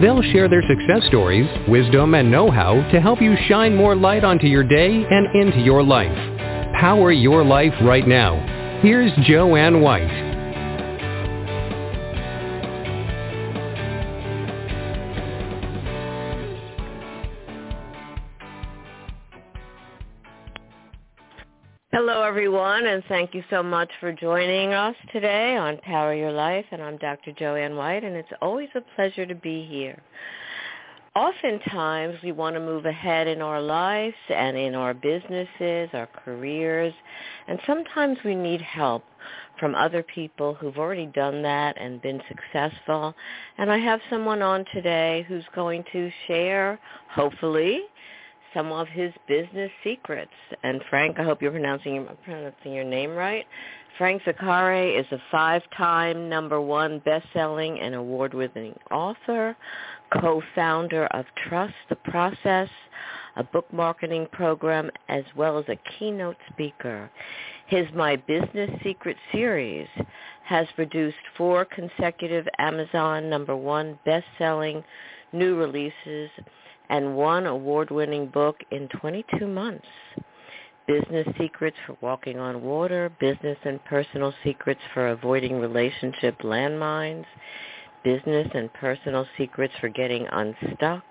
They'll 0.00 0.22
share 0.22 0.48
their 0.48 0.62
success 0.62 1.06
stories, 1.08 1.46
wisdom, 1.68 2.14
and 2.14 2.30
know-how 2.30 2.88
to 2.90 3.00
help 3.00 3.20
you 3.20 3.36
shine 3.48 3.76
more 3.76 3.94
light 3.94 4.24
onto 4.24 4.46
your 4.46 4.64
day 4.64 5.04
and 5.08 5.36
into 5.36 5.60
your 5.60 5.82
life. 5.82 6.16
Power 6.80 7.12
your 7.12 7.44
life 7.44 7.74
right 7.82 8.08
now. 8.08 8.80
Here's 8.82 9.12
Joanne 9.26 9.82
White. 9.82 10.29
Everyone, 22.40 22.86
and 22.86 23.04
thank 23.06 23.34
you 23.34 23.44
so 23.50 23.62
much 23.62 23.90
for 24.00 24.14
joining 24.14 24.72
us 24.72 24.96
today 25.12 25.58
on 25.58 25.76
Power 25.82 26.14
Your 26.14 26.32
Life. 26.32 26.64
And 26.70 26.80
I'm 26.80 26.96
Dr. 26.96 27.32
Joanne 27.32 27.76
White, 27.76 28.02
and 28.02 28.16
it's 28.16 28.32
always 28.40 28.70
a 28.74 28.80
pleasure 28.96 29.26
to 29.26 29.34
be 29.34 29.66
here. 29.66 30.00
Oftentimes, 31.14 32.16
we 32.24 32.32
want 32.32 32.56
to 32.56 32.60
move 32.60 32.86
ahead 32.86 33.26
in 33.28 33.42
our 33.42 33.60
lives 33.60 34.14
and 34.34 34.56
in 34.56 34.74
our 34.74 34.94
businesses, 34.94 35.90
our 35.92 36.08
careers, 36.24 36.94
and 37.46 37.60
sometimes 37.66 38.16
we 38.24 38.34
need 38.34 38.62
help 38.62 39.04
from 39.58 39.74
other 39.74 40.02
people 40.02 40.54
who've 40.54 40.78
already 40.78 41.10
done 41.14 41.42
that 41.42 41.78
and 41.78 42.00
been 42.00 42.22
successful. 42.26 43.14
And 43.58 43.70
I 43.70 43.76
have 43.76 44.00
someone 44.08 44.40
on 44.40 44.64
today 44.72 45.26
who's 45.28 45.44
going 45.54 45.84
to 45.92 46.10
share, 46.26 46.80
hopefully, 47.10 47.82
some 48.54 48.72
of 48.72 48.88
his 48.88 49.12
business 49.28 49.70
secrets. 49.84 50.30
And 50.62 50.80
Frank, 50.90 51.18
I 51.18 51.24
hope 51.24 51.42
you're 51.42 51.50
pronouncing 51.50 51.94
your, 51.94 52.04
pronouncing 52.24 52.72
your 52.72 52.84
name 52.84 53.14
right. 53.14 53.46
Frank 53.98 54.22
Zaccari 54.22 54.98
is 54.98 55.06
a 55.12 55.18
five-time 55.30 56.28
number 56.28 56.60
one 56.60 57.00
best-selling 57.00 57.78
and 57.80 57.94
award-winning 57.94 58.78
author, 58.90 59.56
co-founder 60.20 61.06
of 61.08 61.26
Trust 61.48 61.74
the 61.88 61.96
Process, 61.96 62.68
a 63.36 63.44
book 63.44 63.70
marketing 63.72 64.26
program, 64.32 64.90
as 65.08 65.24
well 65.36 65.58
as 65.58 65.66
a 65.68 65.78
keynote 65.98 66.36
speaker. 66.52 67.10
His 67.66 67.86
My 67.94 68.16
Business 68.16 68.70
Secret 68.82 69.16
series 69.32 69.86
has 70.44 70.66
produced 70.74 71.16
four 71.36 71.64
consecutive 71.64 72.46
Amazon 72.58 73.28
number 73.28 73.54
one 73.54 73.98
best-selling 74.04 74.82
new 75.32 75.56
releases 75.56 76.30
and 76.90 77.16
one 77.16 77.46
award-winning 77.46 78.26
book 78.26 78.56
in 78.70 78.88
22 79.00 79.46
months. 79.46 79.86
Business 80.86 81.26
Secrets 81.38 81.76
for 81.86 81.96
Walking 82.00 82.38
on 82.38 82.62
Water, 82.62 83.12
Business 83.20 83.56
and 83.64 83.82
Personal 83.84 84.34
Secrets 84.44 84.80
for 84.92 85.08
Avoiding 85.08 85.60
Relationship 85.60 86.36
Landmines, 86.40 87.26
Business 88.02 88.48
and 88.54 88.72
Personal 88.74 89.24
Secrets 89.38 89.72
for 89.80 89.88
Getting 89.88 90.26
Unstuck, 90.32 91.04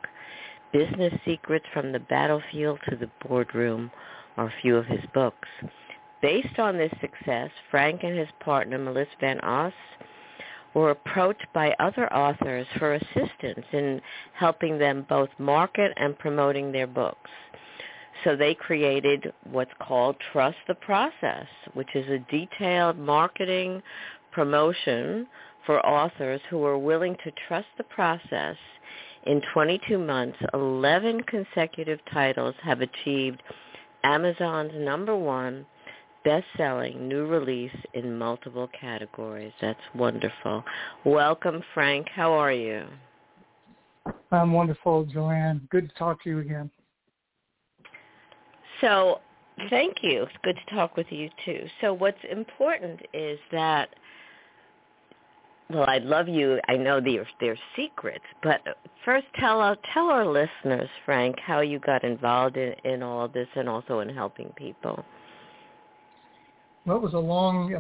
Business 0.73 1.13
Secrets 1.25 1.65
from 1.73 1.91
the 1.91 1.99
Battlefield 1.99 2.79
to 2.89 2.97
the 2.97 3.09
Boardroom 3.25 3.89
are 4.37 4.47
a 4.47 4.53
few 4.61 4.75
of 4.75 4.85
his 4.85 5.03
books. 5.13 5.47
Based 6.21 6.59
on 6.59 6.77
this 6.77 6.91
success, 6.99 7.49
Frank 7.71 8.03
and 8.03 8.17
his 8.17 8.27
partner, 8.41 8.77
Melissa 8.77 9.11
Van 9.21 9.39
Oss, 9.39 9.73
were 10.73 10.91
approached 10.91 11.47
by 11.53 11.75
other 11.79 12.11
authors 12.13 12.67
for 12.77 12.93
assistance 12.93 13.65
in 13.71 14.01
helping 14.33 14.77
them 14.77 15.05
both 15.09 15.29
market 15.39 15.91
and 15.97 16.17
promoting 16.19 16.71
their 16.71 16.87
books. 16.87 17.29
So 18.23 18.35
they 18.35 18.53
created 18.53 19.33
what's 19.49 19.71
called 19.79 20.17
Trust 20.31 20.57
the 20.67 20.75
Process, 20.75 21.47
which 21.73 21.95
is 21.95 22.09
a 22.09 22.19
detailed 22.31 22.97
marketing 22.97 23.81
promotion 24.31 25.27
for 25.65 25.85
authors 25.85 26.41
who 26.49 26.63
are 26.65 26.77
willing 26.77 27.15
to 27.23 27.31
trust 27.47 27.67
the 27.77 27.83
process. 27.85 28.57
In 29.25 29.41
22 29.53 29.97
months, 29.97 30.37
11 30.53 31.23
consecutive 31.23 31.99
titles 32.11 32.55
have 32.63 32.81
achieved 32.81 33.41
Amazon's 34.03 34.73
number 34.75 35.15
one 35.15 35.65
best-selling 36.23 37.07
new 37.07 37.25
release 37.25 37.75
in 37.93 38.17
multiple 38.17 38.69
categories. 38.79 39.53
That's 39.61 39.79
wonderful. 39.95 40.63
Welcome, 41.05 41.63
Frank. 41.73 42.07
How 42.13 42.33
are 42.33 42.51
you? 42.51 42.85
I'm 44.31 44.53
wonderful, 44.53 45.05
Joanne. 45.05 45.67
Good 45.71 45.89
to 45.89 45.95
talk 45.95 46.23
to 46.23 46.29
you 46.29 46.39
again. 46.39 46.69
So, 48.81 49.21
thank 49.69 49.97
you. 50.01 50.23
It's 50.23 50.31
good 50.43 50.55
to 50.55 50.75
talk 50.75 50.95
with 50.95 51.07
you 51.09 51.29
too. 51.45 51.65
So, 51.81 51.93
what's 51.93 52.17
important 52.29 53.01
is 53.13 53.39
that 53.51 53.89
well, 55.69 55.85
I 55.87 55.99
love 55.99 56.27
you. 56.27 56.59
I 56.67 56.77
know 56.77 56.99
they're, 56.99 57.27
they're 57.39 57.57
secrets, 57.75 58.23
but 58.41 58.61
first 59.05 59.27
tell 59.39 59.59
our 59.59 59.77
tell 59.93 60.09
our 60.09 60.25
listeners, 60.25 60.89
Frank, 61.05 61.35
how 61.39 61.59
you 61.59 61.77
got 61.79 62.03
involved 62.03 62.57
in, 62.57 62.73
in 62.85 63.03
all 63.03 63.27
this 63.27 63.47
and 63.55 63.69
also 63.69 63.99
in 63.99 64.09
helping 64.09 64.49
people. 64.55 65.05
Well, 66.89 66.97
it 66.97 67.03
was 67.03 67.13
a 67.13 67.19
long 67.19 67.75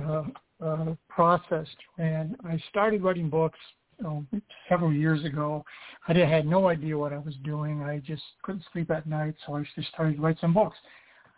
uh, 0.61 0.63
uh, 0.63 0.93
process, 1.07 1.65
and 1.97 2.35
I 2.47 2.61
started 2.69 3.01
writing 3.01 3.27
books 3.27 3.57
you 3.99 4.27
several 4.69 4.93
years 4.93 5.25
ago. 5.25 5.65
I 6.07 6.13
had 6.13 6.45
no 6.45 6.67
idea 6.67 6.95
what 6.95 7.11
I 7.11 7.17
was 7.17 7.33
doing. 7.43 7.81
I 7.81 8.03
just 8.05 8.21
couldn't 8.43 8.63
sleep 8.71 8.91
at 8.91 9.07
night, 9.07 9.33
so 9.47 9.55
I 9.55 9.63
just 9.75 9.87
started 9.87 10.17
to 10.17 10.21
write 10.21 10.37
some 10.39 10.53
books. 10.53 10.77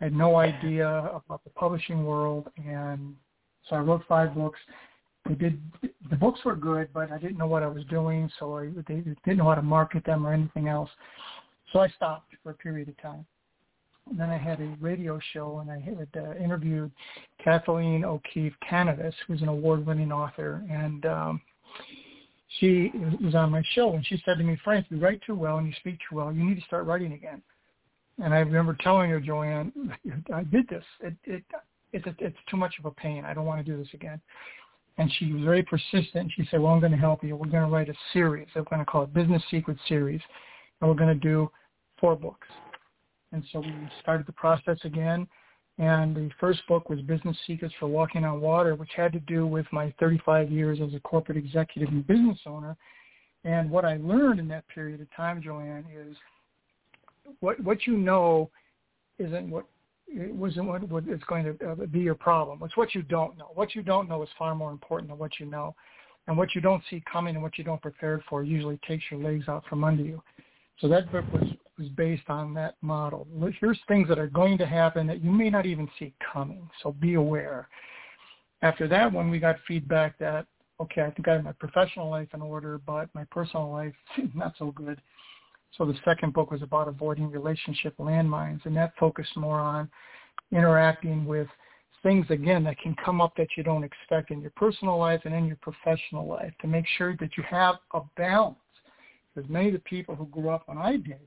I 0.02 0.04
had 0.04 0.12
no 0.12 0.36
idea 0.36 0.86
about 0.86 1.44
the 1.44 1.50
publishing 1.56 2.04
world, 2.04 2.50
and 2.58 3.16
so 3.70 3.76
I 3.76 3.78
wrote 3.78 4.02
five 4.06 4.34
books. 4.34 4.58
They 5.26 5.34
did 5.34 5.58
the 6.10 6.16
books 6.16 6.40
were 6.44 6.56
good, 6.56 6.90
but 6.92 7.10
I 7.10 7.16
didn't 7.16 7.38
know 7.38 7.46
what 7.46 7.62
I 7.62 7.68
was 7.68 7.86
doing, 7.86 8.30
so 8.38 8.58
I 8.58 8.66
they 8.86 8.96
didn't 8.96 9.38
know 9.38 9.44
how 9.44 9.54
to 9.54 9.62
market 9.62 10.04
them 10.04 10.26
or 10.26 10.34
anything 10.34 10.68
else. 10.68 10.90
So 11.72 11.78
I 11.78 11.88
stopped 11.88 12.34
for 12.42 12.50
a 12.50 12.54
period 12.54 12.90
of 12.90 13.00
time 13.00 13.24
then 14.10 14.30
I 14.30 14.36
had 14.36 14.60
a 14.60 14.76
radio 14.80 15.18
show 15.32 15.58
and 15.58 15.70
I 15.70 15.78
had 15.78 16.08
uh, 16.16 16.34
interviewed 16.36 16.90
Kathleen 17.42 18.04
O'Keefe 18.04 18.54
Kanavos, 18.68 19.14
who's 19.26 19.42
an 19.42 19.48
award-winning 19.48 20.12
author, 20.12 20.64
and 20.70 21.06
um, 21.06 21.40
she 22.58 22.90
was 23.22 23.34
on 23.34 23.50
my 23.50 23.62
show 23.74 23.94
and 23.94 24.06
she 24.06 24.20
said 24.24 24.38
to 24.38 24.44
me, 24.44 24.58
Frank, 24.62 24.86
you 24.90 24.98
write 24.98 25.20
too 25.26 25.34
well 25.34 25.58
and 25.58 25.66
you 25.66 25.72
speak 25.80 25.98
too 26.08 26.16
well. 26.16 26.32
You 26.32 26.44
need 26.44 26.56
to 26.56 26.66
start 26.66 26.86
writing 26.86 27.12
again. 27.12 27.42
And 28.22 28.34
I 28.34 28.38
remember 28.38 28.76
telling 28.80 29.10
her, 29.10 29.20
Joanne, 29.20 29.72
I 30.34 30.44
did 30.44 30.68
this. 30.68 30.84
It, 31.00 31.14
it, 31.24 31.44
it, 31.92 32.06
it, 32.06 32.14
it's 32.18 32.36
too 32.50 32.56
much 32.56 32.74
of 32.78 32.84
a 32.84 32.90
pain. 32.90 33.24
I 33.24 33.32
don't 33.34 33.46
want 33.46 33.64
to 33.64 33.70
do 33.70 33.78
this 33.78 33.92
again. 33.94 34.20
And 34.98 35.10
she 35.18 35.32
was 35.32 35.42
very 35.42 35.62
persistent. 35.62 36.30
She 36.36 36.46
said, 36.50 36.60
well, 36.60 36.72
I'm 36.72 36.80
going 36.80 36.92
to 36.92 36.98
help 36.98 37.24
you. 37.24 37.34
We're 37.34 37.48
going 37.48 37.64
to 37.64 37.74
write 37.74 37.88
a 37.88 37.94
series. 38.12 38.48
I'm 38.54 38.64
going 38.64 38.80
to 38.80 38.84
call 38.84 39.04
it 39.04 39.14
Business 39.14 39.42
Secret 39.50 39.78
Series. 39.88 40.20
And 40.80 40.90
we're 40.90 40.96
going 40.96 41.18
to 41.18 41.28
do 41.28 41.50
four 41.98 42.14
books. 42.14 42.46
And 43.32 43.42
so 43.52 43.60
we 43.60 43.74
started 44.00 44.26
the 44.26 44.32
process 44.32 44.78
again. 44.84 45.26
And 45.78 46.14
the 46.14 46.30
first 46.38 46.60
book 46.68 46.90
was 46.90 47.00
Business 47.00 47.36
Secrets 47.46 47.74
for 47.80 47.86
Walking 47.86 48.24
on 48.24 48.40
Water, 48.40 48.74
which 48.74 48.90
had 48.94 49.12
to 49.14 49.20
do 49.20 49.46
with 49.46 49.66
my 49.72 49.92
35 49.98 50.50
years 50.50 50.78
as 50.86 50.94
a 50.94 51.00
corporate 51.00 51.38
executive 51.38 51.88
and 51.88 52.06
business 52.06 52.38
owner. 52.46 52.76
And 53.44 53.70
what 53.70 53.84
I 53.84 53.96
learned 53.96 54.38
in 54.38 54.48
that 54.48 54.68
period 54.68 55.00
of 55.00 55.08
time, 55.16 55.42
Joanne, 55.42 55.86
is 55.94 56.16
what 57.40 57.58
what 57.60 57.86
you 57.86 57.96
know 57.96 58.50
isn't 59.18 59.48
what 59.50 59.64
it 60.08 60.34
wasn't 60.34 60.66
what, 60.66 60.88
what 60.88 61.08
is 61.08 61.20
going 61.26 61.44
to 61.44 61.70
uh, 61.70 61.74
be 61.86 62.00
your 62.00 62.14
problem. 62.14 62.60
It's 62.62 62.76
what 62.76 62.94
you 62.94 63.02
don't 63.02 63.36
know. 63.38 63.50
What 63.54 63.74
you 63.74 63.82
don't 63.82 64.08
know 64.08 64.22
is 64.22 64.28
far 64.38 64.54
more 64.54 64.70
important 64.70 65.10
than 65.10 65.18
what 65.18 65.32
you 65.40 65.46
know. 65.46 65.74
And 66.28 66.36
what 66.36 66.54
you 66.54 66.60
don't 66.60 66.82
see 66.88 67.02
coming 67.10 67.34
and 67.34 67.42
what 67.42 67.58
you 67.58 67.64
don't 67.64 67.82
prepare 67.82 68.22
for 68.28 68.44
usually 68.44 68.78
takes 68.86 69.04
your 69.10 69.20
legs 69.20 69.48
out 69.48 69.64
from 69.68 69.82
under 69.82 70.04
you. 70.04 70.22
So 70.80 70.86
that 70.88 71.10
book 71.10 71.24
was 71.32 71.44
was 71.82 71.90
based 71.90 72.28
on 72.28 72.54
that 72.54 72.76
model. 72.80 73.26
Here's 73.60 73.80
things 73.88 74.08
that 74.08 74.18
are 74.18 74.28
going 74.28 74.56
to 74.58 74.66
happen 74.66 75.06
that 75.08 75.22
you 75.22 75.32
may 75.32 75.50
not 75.50 75.66
even 75.66 75.88
see 75.98 76.14
coming, 76.32 76.70
so 76.80 76.92
be 76.92 77.14
aware. 77.14 77.68
After 78.62 78.86
that 78.86 79.12
one, 79.12 79.30
we 79.30 79.40
got 79.40 79.56
feedback 79.66 80.16
that, 80.18 80.46
okay, 80.80 81.02
I 81.02 81.10
think 81.10 81.26
I 81.26 81.32
have 81.32 81.44
my 81.44 81.52
professional 81.52 82.08
life 82.08 82.28
in 82.34 82.40
order, 82.40 82.78
but 82.86 83.08
my 83.14 83.24
personal 83.32 83.70
life, 83.72 83.94
not 84.34 84.54
so 84.58 84.70
good. 84.70 85.00
So 85.76 85.84
the 85.84 85.98
second 86.04 86.34
book 86.34 86.52
was 86.52 86.62
about 86.62 86.86
avoiding 86.86 87.30
relationship 87.30 87.96
landmines, 87.98 88.64
and 88.64 88.76
that 88.76 88.92
focused 89.00 89.36
more 89.36 89.58
on 89.58 89.90
interacting 90.52 91.24
with 91.24 91.48
things, 92.04 92.26
again, 92.30 92.62
that 92.64 92.78
can 92.78 92.94
come 93.04 93.20
up 93.20 93.34
that 93.36 93.48
you 93.56 93.64
don't 93.64 93.82
expect 93.82 94.30
in 94.30 94.40
your 94.40 94.52
personal 94.54 94.98
life 94.98 95.22
and 95.24 95.34
in 95.34 95.46
your 95.46 95.58
professional 95.62 96.28
life 96.28 96.52
to 96.60 96.68
make 96.68 96.84
sure 96.96 97.16
that 97.18 97.36
you 97.36 97.42
have 97.48 97.76
a 97.94 98.00
balance. 98.16 98.56
Because 99.34 99.50
many 99.50 99.68
of 99.68 99.72
the 99.72 99.78
people 99.80 100.14
who 100.14 100.26
grew 100.26 100.50
up 100.50 100.62
when 100.66 100.78
I 100.78 100.92
did 100.92 101.20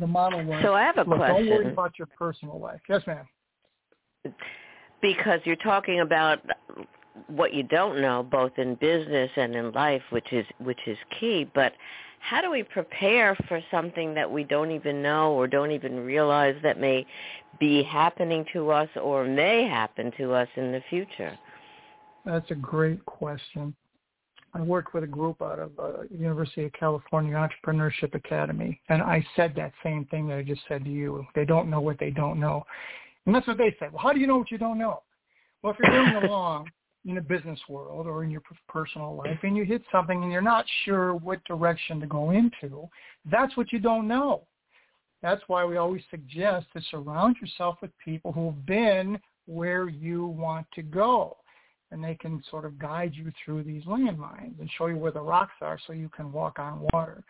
the 0.00 0.06
model 0.06 0.44
was. 0.44 0.62
So 0.62 0.74
I 0.74 0.82
have 0.82 0.98
a 0.98 1.04
look, 1.04 1.18
question. 1.18 1.46
Don't 1.46 1.64
worry 1.64 1.72
about 1.72 1.98
your 1.98 2.08
personal 2.18 2.58
life. 2.58 2.80
Yes, 2.88 3.02
ma'am. 3.06 3.26
Because 5.00 5.40
you're 5.44 5.56
talking 5.56 6.00
about 6.00 6.40
what 7.28 7.52
you 7.52 7.62
don't 7.62 8.00
know, 8.00 8.22
both 8.22 8.52
in 8.58 8.74
business 8.76 9.30
and 9.36 9.54
in 9.54 9.72
life, 9.72 10.02
which 10.10 10.32
is 10.32 10.46
which 10.58 10.80
is 10.86 10.98
key. 11.18 11.50
But 11.54 11.72
how 12.20 12.40
do 12.40 12.50
we 12.50 12.62
prepare 12.62 13.36
for 13.46 13.60
something 13.70 14.14
that 14.14 14.30
we 14.30 14.44
don't 14.44 14.70
even 14.70 15.02
know 15.02 15.32
or 15.32 15.46
don't 15.46 15.70
even 15.70 16.00
realize 16.00 16.56
that 16.62 16.78
may 16.78 17.06
be 17.60 17.82
happening 17.82 18.44
to 18.52 18.70
us 18.70 18.88
or 19.00 19.24
may 19.24 19.66
happen 19.66 20.12
to 20.18 20.32
us 20.32 20.48
in 20.56 20.72
the 20.72 20.82
future? 20.90 21.36
That's 22.24 22.50
a 22.50 22.54
great 22.56 23.04
question. 23.06 23.74
I 24.54 24.62
worked 24.62 24.94
with 24.94 25.04
a 25.04 25.08
group 25.08 25.42
out 25.42 25.58
of 25.58 25.72
uh, 25.78 26.02
University 26.10 26.64
of 26.64 26.72
California 26.72 27.34
Entrepreneurship 27.34 28.14
Academy, 28.14 28.80
and 28.88 29.02
I 29.02 29.24
said 29.36 29.52
that 29.56 29.72
same 29.84 30.06
thing 30.06 30.28
that 30.28 30.38
I 30.38 30.42
just 30.42 30.62
said 30.68 30.84
to 30.84 30.90
you. 30.90 31.26
They 31.34 31.44
don't 31.44 31.68
know 31.68 31.80
what 31.80 31.98
they 31.98 32.10
don't 32.10 32.40
know. 32.40 32.64
And 33.26 33.34
that's 33.34 33.46
what 33.46 33.58
they 33.58 33.76
said. 33.78 33.92
Well, 33.92 34.02
how 34.02 34.12
do 34.12 34.20
you 34.20 34.26
know 34.26 34.38
what 34.38 34.50
you 34.50 34.58
don't 34.58 34.78
know? 34.78 35.02
Well, 35.62 35.74
if 35.74 35.78
you're 35.78 36.12
going 36.12 36.24
along 36.30 36.70
in 37.04 37.14
the 37.14 37.20
business 37.20 37.60
world 37.68 38.06
or 38.06 38.24
in 38.24 38.30
your 38.30 38.42
personal 38.68 39.16
life 39.16 39.38
and 39.42 39.56
you 39.56 39.64
hit 39.64 39.82
something 39.92 40.22
and 40.22 40.32
you're 40.32 40.40
not 40.40 40.64
sure 40.84 41.14
what 41.14 41.44
direction 41.44 42.00
to 42.00 42.06
go 42.06 42.30
into, 42.30 42.88
that's 43.30 43.56
what 43.56 43.72
you 43.72 43.78
don't 43.78 44.08
know. 44.08 44.42
That's 45.22 45.42
why 45.46 45.64
we 45.64 45.76
always 45.76 46.02
suggest 46.10 46.66
to 46.74 46.82
surround 46.90 47.36
yourself 47.40 47.76
with 47.82 47.90
people 48.04 48.32
who've 48.32 48.66
been 48.66 49.18
where 49.46 49.88
you 49.88 50.26
want 50.26 50.66
to 50.74 50.82
go. 50.82 51.36
And 51.90 52.04
they 52.04 52.14
can 52.16 52.42
sort 52.50 52.64
of 52.64 52.78
guide 52.78 53.12
you 53.14 53.32
through 53.44 53.64
these 53.64 53.82
landmines 53.84 54.60
and 54.60 54.70
show 54.76 54.86
you 54.86 54.96
where 54.96 55.12
the 55.12 55.20
rocks 55.20 55.54
are 55.62 55.78
so 55.86 55.92
you 55.92 56.10
can 56.10 56.30
walk 56.32 56.58
on 56.58 56.86
water. 56.92 57.24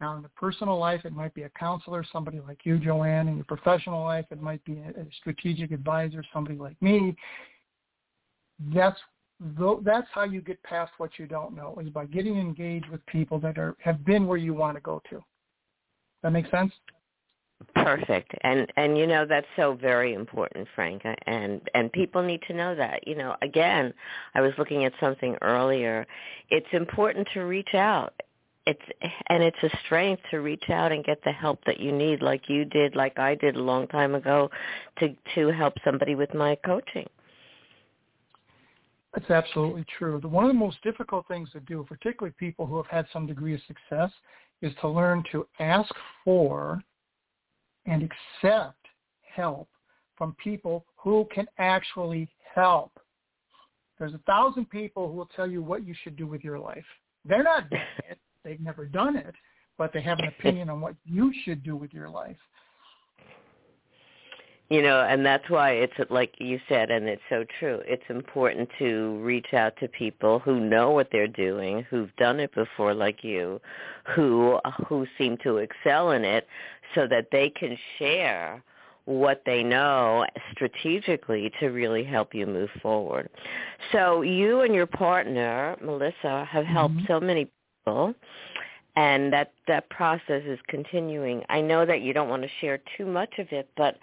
Now, 0.00 0.16
in 0.16 0.22
the 0.22 0.28
personal 0.30 0.78
life, 0.78 1.02
it 1.04 1.12
might 1.12 1.32
be 1.32 1.44
a 1.44 1.50
counselor, 1.50 2.04
somebody 2.12 2.40
like 2.40 2.58
you, 2.64 2.80
Joanne. 2.80 3.28
In 3.28 3.36
your 3.36 3.44
professional 3.44 4.02
life, 4.02 4.26
it 4.32 4.42
might 4.42 4.64
be 4.64 4.78
a 4.78 5.06
strategic 5.20 5.70
advisor, 5.70 6.24
somebody 6.32 6.58
like 6.58 6.80
me. 6.82 7.14
That's 8.74 8.98
that's 9.84 10.06
how 10.12 10.24
you 10.24 10.40
get 10.40 10.62
past 10.62 10.92
what 10.98 11.10
you 11.18 11.26
don't 11.26 11.54
know 11.54 11.76
is 11.82 11.88
by 11.88 12.06
getting 12.06 12.38
engaged 12.38 12.88
with 12.90 13.04
people 13.06 13.38
that 13.40 13.58
are 13.58 13.76
have 13.80 14.04
been 14.04 14.26
where 14.26 14.38
you 14.38 14.54
want 14.54 14.76
to 14.76 14.80
go 14.80 15.02
to. 15.10 15.22
That 16.22 16.30
makes 16.30 16.50
sense? 16.50 16.72
Perfect. 17.74 18.32
And 18.42 18.70
and 18.76 18.96
you 18.96 19.06
know 19.06 19.26
that's 19.26 19.46
so 19.56 19.74
very 19.74 20.14
important, 20.14 20.68
Frank. 20.74 21.02
And 21.26 21.60
and 21.74 21.92
people 21.92 22.22
need 22.22 22.40
to 22.48 22.54
know 22.54 22.74
that. 22.74 23.06
You 23.06 23.16
know, 23.16 23.36
again, 23.42 23.92
I 24.34 24.40
was 24.40 24.52
looking 24.58 24.84
at 24.84 24.92
something 25.00 25.36
earlier. 25.42 26.06
It's 26.50 26.66
important 26.72 27.28
to 27.34 27.40
reach 27.40 27.74
out. 27.74 28.14
It's 28.66 28.82
and 29.28 29.42
it's 29.42 29.62
a 29.62 29.70
strength 29.84 30.22
to 30.30 30.40
reach 30.40 30.70
out 30.70 30.92
and 30.92 31.04
get 31.04 31.22
the 31.24 31.32
help 31.32 31.64
that 31.66 31.80
you 31.80 31.92
need 31.92 32.22
like 32.22 32.48
you 32.48 32.64
did, 32.64 32.94
like 32.94 33.18
I 33.18 33.34
did 33.34 33.56
a 33.56 33.62
long 33.62 33.88
time 33.88 34.14
ago 34.14 34.50
to 35.00 35.14
to 35.34 35.48
help 35.48 35.74
somebody 35.84 36.14
with 36.14 36.32
my 36.34 36.56
coaching. 36.64 37.08
That's 39.14 39.30
absolutely 39.30 39.84
true. 39.98 40.18
One 40.20 40.44
of 40.44 40.48
the 40.48 40.54
most 40.54 40.78
difficult 40.82 41.28
things 41.28 41.50
to 41.52 41.60
do, 41.60 41.84
particularly 41.86 42.34
people 42.38 42.66
who 42.66 42.76
have 42.76 42.86
had 42.86 43.06
some 43.12 43.26
degree 43.26 43.54
of 43.54 43.60
success, 43.66 44.10
is 44.62 44.72
to 44.80 44.88
learn 44.88 45.22
to 45.32 45.46
ask 45.58 45.92
for 46.24 46.82
and 47.86 48.02
accept 48.02 48.86
help 49.22 49.68
from 50.16 50.36
people 50.42 50.84
who 50.96 51.26
can 51.34 51.46
actually 51.58 52.28
help. 52.54 52.92
There's 53.98 54.14
a 54.14 54.20
thousand 54.26 54.70
people 54.70 55.08
who 55.08 55.14
will 55.14 55.30
tell 55.34 55.50
you 55.50 55.62
what 55.62 55.86
you 55.86 55.94
should 56.02 56.16
do 56.16 56.26
with 56.26 56.42
your 56.42 56.58
life. 56.58 56.84
They're 57.24 57.42
not 57.42 57.70
doing 57.70 57.82
it. 58.10 58.18
They've 58.44 58.60
never 58.60 58.86
done 58.86 59.16
it, 59.16 59.34
but 59.78 59.92
they 59.92 60.02
have 60.02 60.18
an 60.18 60.26
opinion 60.26 60.68
on 60.68 60.80
what 60.80 60.96
you 61.04 61.32
should 61.44 61.62
do 61.62 61.76
with 61.76 61.94
your 61.94 62.08
life 62.08 62.36
you 64.70 64.82
know 64.82 65.00
and 65.00 65.24
that's 65.24 65.48
why 65.50 65.70
it's 65.70 65.92
like 66.10 66.34
you 66.38 66.58
said 66.68 66.90
and 66.90 67.06
it's 67.06 67.22
so 67.28 67.44
true 67.58 67.80
it's 67.84 68.02
important 68.08 68.68
to 68.78 69.18
reach 69.22 69.52
out 69.54 69.74
to 69.78 69.88
people 69.88 70.38
who 70.38 70.60
know 70.60 70.90
what 70.90 71.08
they're 71.12 71.26
doing 71.26 71.84
who've 71.90 72.14
done 72.16 72.40
it 72.40 72.54
before 72.54 72.94
like 72.94 73.22
you 73.22 73.60
who 74.14 74.58
who 74.88 75.06
seem 75.18 75.36
to 75.38 75.58
excel 75.58 76.12
in 76.12 76.24
it 76.24 76.46
so 76.94 77.06
that 77.06 77.28
they 77.30 77.50
can 77.50 77.76
share 77.98 78.62
what 79.04 79.42
they 79.44 79.62
know 79.62 80.24
strategically 80.52 81.50
to 81.58 81.68
really 81.68 82.04
help 82.04 82.34
you 82.34 82.46
move 82.46 82.70
forward. 82.80 83.28
So 83.90 84.22
you 84.22 84.60
and 84.60 84.74
your 84.74 84.86
partner, 84.86 85.76
Melissa, 85.82 86.46
have 86.48 86.64
helped 86.64 86.94
mm-hmm. 86.94 87.06
so 87.08 87.18
many 87.18 87.48
people 87.84 88.14
and 88.94 89.32
that 89.32 89.52
that 89.66 89.88
process 89.90 90.42
is 90.46 90.58
continuing. 90.68 91.42
I 91.48 91.60
know 91.60 91.86
that 91.86 92.02
you 92.02 92.12
don't 92.12 92.28
want 92.28 92.42
to 92.42 92.48
share 92.60 92.78
too 92.96 93.06
much 93.06 93.38
of 93.38 93.46
it, 93.50 93.68
but 93.76 93.96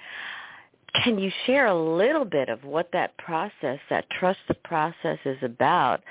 can 1.04 1.20
you 1.20 1.32
share 1.46 1.68
a 1.68 1.96
little 1.96 2.26
bit 2.26 2.50
of 2.50 2.64
what 2.64 2.90
that 2.94 3.18
process, 3.18 3.80
that 3.90 4.10
trust 4.20 4.40
the 4.48 4.54
process 4.54 5.18
is 5.26 5.38
about 5.42 6.02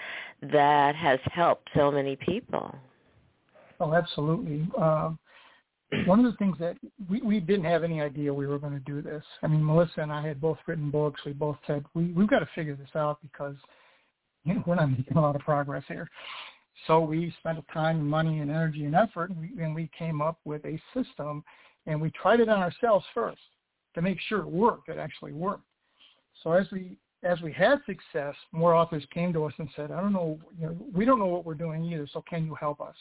that 0.43 0.95
has 0.95 1.19
helped 1.33 1.69
so 1.75 1.91
many 1.91 2.17
people? 2.17 2.75
Oh, 3.81 3.95
absolutely. 3.95 4.67
Um, 4.77 5.19
one 6.07 6.25
of 6.25 6.31
the 6.31 6.37
things 6.37 6.57
that 6.59 6.77
we, 7.09 7.23
we 7.23 7.41
didn't 7.41 7.65
have 7.65 7.83
any 7.83 8.01
idea 8.01 8.33
we 8.33 8.47
were 8.47 8.59
going 8.59 8.75
to 8.75 8.81
do 8.81 9.01
this. 9.01 9.23
I 9.43 9.47
mean, 9.47 9.65
Melissa 9.65 10.01
and 10.01 10.13
I 10.13 10.27
had 10.27 10.41
both 10.41 10.59
written 10.67 10.91
books. 10.91 11.21
We 11.25 11.33
both 11.33 11.57
said, 11.67 11.85
we, 11.95 12.13
we've 12.13 12.29
got 12.29 12.41
to 12.41 12.49
figure 12.55 12.77
this 12.77 12.95
out 12.95 13.19
because 13.23 13.57
you 14.45 14.55
know, 14.55 14.65
we're 14.67 14.75
not 14.75 14.91
making 14.91 15.17
a 15.17 15.21
lot 15.21 15.37
of 15.37 15.43
progress 15.43 15.85
here. 15.89 16.09
So 16.87 17.01
we 17.01 17.35
spent 17.41 17.59
time, 17.73 17.99
and 17.99 18.07
money, 18.07 18.39
and 18.39 18.51
energy 18.51 18.85
and 18.85 18.95
effort, 18.95 19.31
and 19.31 19.41
we, 19.41 19.63
and 19.63 19.75
we 19.75 19.91
came 19.99 20.23
up 20.23 20.39
with 20.45 20.65
a 20.65 20.81
system, 20.95 21.43
and 21.87 22.01
we 22.01 22.11
tried 22.13 22.39
it 22.39 22.49
on 22.49 22.61
ourselves 22.61 23.05
first 23.15 23.41
to 23.95 24.03
make 24.03 24.19
sure 24.29 24.41
it 24.41 24.47
worked. 24.47 24.89
It 24.89 24.99
actually 24.99 25.33
worked. 25.33 25.65
So 26.43 26.53
as 26.53 26.67
we 26.71 26.97
as 27.25 27.41
we 27.41 27.53
had 27.53 27.79
success, 27.85 28.35
more 28.53 28.75
authors 28.75 29.05
came 29.13 29.33
to 29.33 29.45
us 29.45 29.53
and 29.59 29.69
said, 29.75 29.91
I 29.91 30.01
don't 30.01 30.13
know, 30.13 30.39
you 30.57 30.67
know, 30.67 30.77
we 30.95 31.05
don't 31.05 31.19
know 31.19 31.27
what 31.27 31.45
we're 31.45 31.55
doing 31.55 31.85
either, 31.85 32.07
so 32.13 32.23
can 32.29 32.47
you 32.47 32.55
help 32.55 32.81
us? 32.81 32.95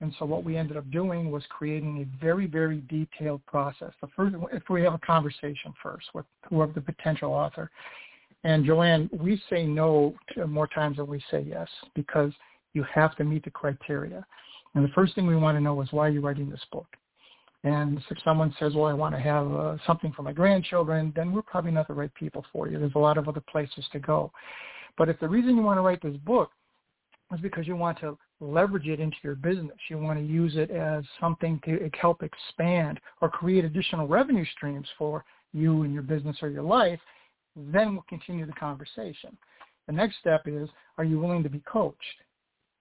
And 0.00 0.12
so 0.18 0.24
what 0.24 0.44
we 0.44 0.56
ended 0.56 0.76
up 0.76 0.90
doing 0.90 1.30
was 1.30 1.42
creating 1.48 2.02
a 2.02 2.24
very, 2.24 2.46
very 2.46 2.82
detailed 2.88 3.44
process. 3.46 3.92
The 4.00 4.08
first, 4.16 4.34
if 4.52 4.62
we 4.68 4.82
have 4.82 4.94
a 4.94 4.98
conversation 4.98 5.72
first 5.82 6.06
with 6.14 6.24
whoever 6.48 6.72
the 6.72 6.80
potential 6.80 7.32
author, 7.32 7.70
and 8.44 8.64
Joanne, 8.64 9.10
we 9.12 9.40
say 9.50 9.66
no 9.66 10.14
more 10.46 10.68
times 10.68 10.98
than 10.98 11.08
we 11.08 11.22
say 11.30 11.40
yes 11.40 11.68
because 11.94 12.32
you 12.72 12.84
have 12.92 13.16
to 13.16 13.24
meet 13.24 13.44
the 13.44 13.50
criteria. 13.50 14.24
And 14.74 14.84
the 14.84 14.92
first 14.94 15.14
thing 15.14 15.26
we 15.26 15.36
want 15.36 15.56
to 15.56 15.60
know 15.60 15.80
is 15.82 15.88
why 15.90 16.06
are 16.06 16.10
you 16.10 16.20
writing 16.20 16.48
this 16.48 16.64
book? 16.70 16.86
And 17.64 18.00
if 18.10 18.18
someone 18.22 18.54
says, 18.58 18.74
well, 18.74 18.86
I 18.86 18.92
want 18.92 19.14
to 19.14 19.20
have 19.20 19.52
uh, 19.52 19.76
something 19.86 20.12
for 20.12 20.22
my 20.22 20.32
grandchildren, 20.32 21.12
then 21.16 21.32
we're 21.32 21.42
probably 21.42 21.72
not 21.72 21.88
the 21.88 21.94
right 21.94 22.12
people 22.14 22.44
for 22.52 22.68
you. 22.68 22.78
There's 22.78 22.94
a 22.94 23.00
lot 23.00 23.18
of 23.18 23.28
other 23.28 23.42
places 23.50 23.84
to 23.92 23.98
go. 23.98 24.30
But 24.96 25.08
if 25.08 25.18
the 25.18 25.28
reason 25.28 25.56
you 25.56 25.62
want 25.62 25.78
to 25.78 25.82
write 25.82 26.02
this 26.02 26.16
book 26.18 26.50
is 27.32 27.40
because 27.40 27.66
you 27.66 27.76
want 27.76 27.98
to 28.00 28.16
leverage 28.40 28.86
it 28.86 29.00
into 29.00 29.16
your 29.22 29.34
business, 29.34 29.76
you 29.88 29.98
want 29.98 30.18
to 30.18 30.24
use 30.24 30.56
it 30.56 30.70
as 30.70 31.04
something 31.20 31.60
to 31.64 31.90
help 32.00 32.22
expand 32.22 33.00
or 33.20 33.28
create 33.28 33.64
additional 33.64 34.06
revenue 34.06 34.44
streams 34.56 34.86
for 34.96 35.24
you 35.52 35.82
and 35.82 35.92
your 35.92 36.02
business 36.02 36.36
or 36.42 36.48
your 36.48 36.62
life, 36.62 37.00
then 37.56 37.92
we'll 37.92 38.04
continue 38.08 38.46
the 38.46 38.52
conversation. 38.52 39.36
The 39.86 39.92
next 39.92 40.18
step 40.20 40.42
is, 40.46 40.68
are 40.96 41.04
you 41.04 41.18
willing 41.18 41.42
to 41.42 41.48
be 41.48 41.60
coached? 41.60 41.96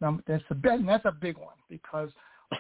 Now, 0.01 0.19
that's 0.27 0.43
a 0.51 0.55
that's 0.85 1.05
a 1.05 1.11
big 1.11 1.37
one 1.37 1.55
because 1.69 2.09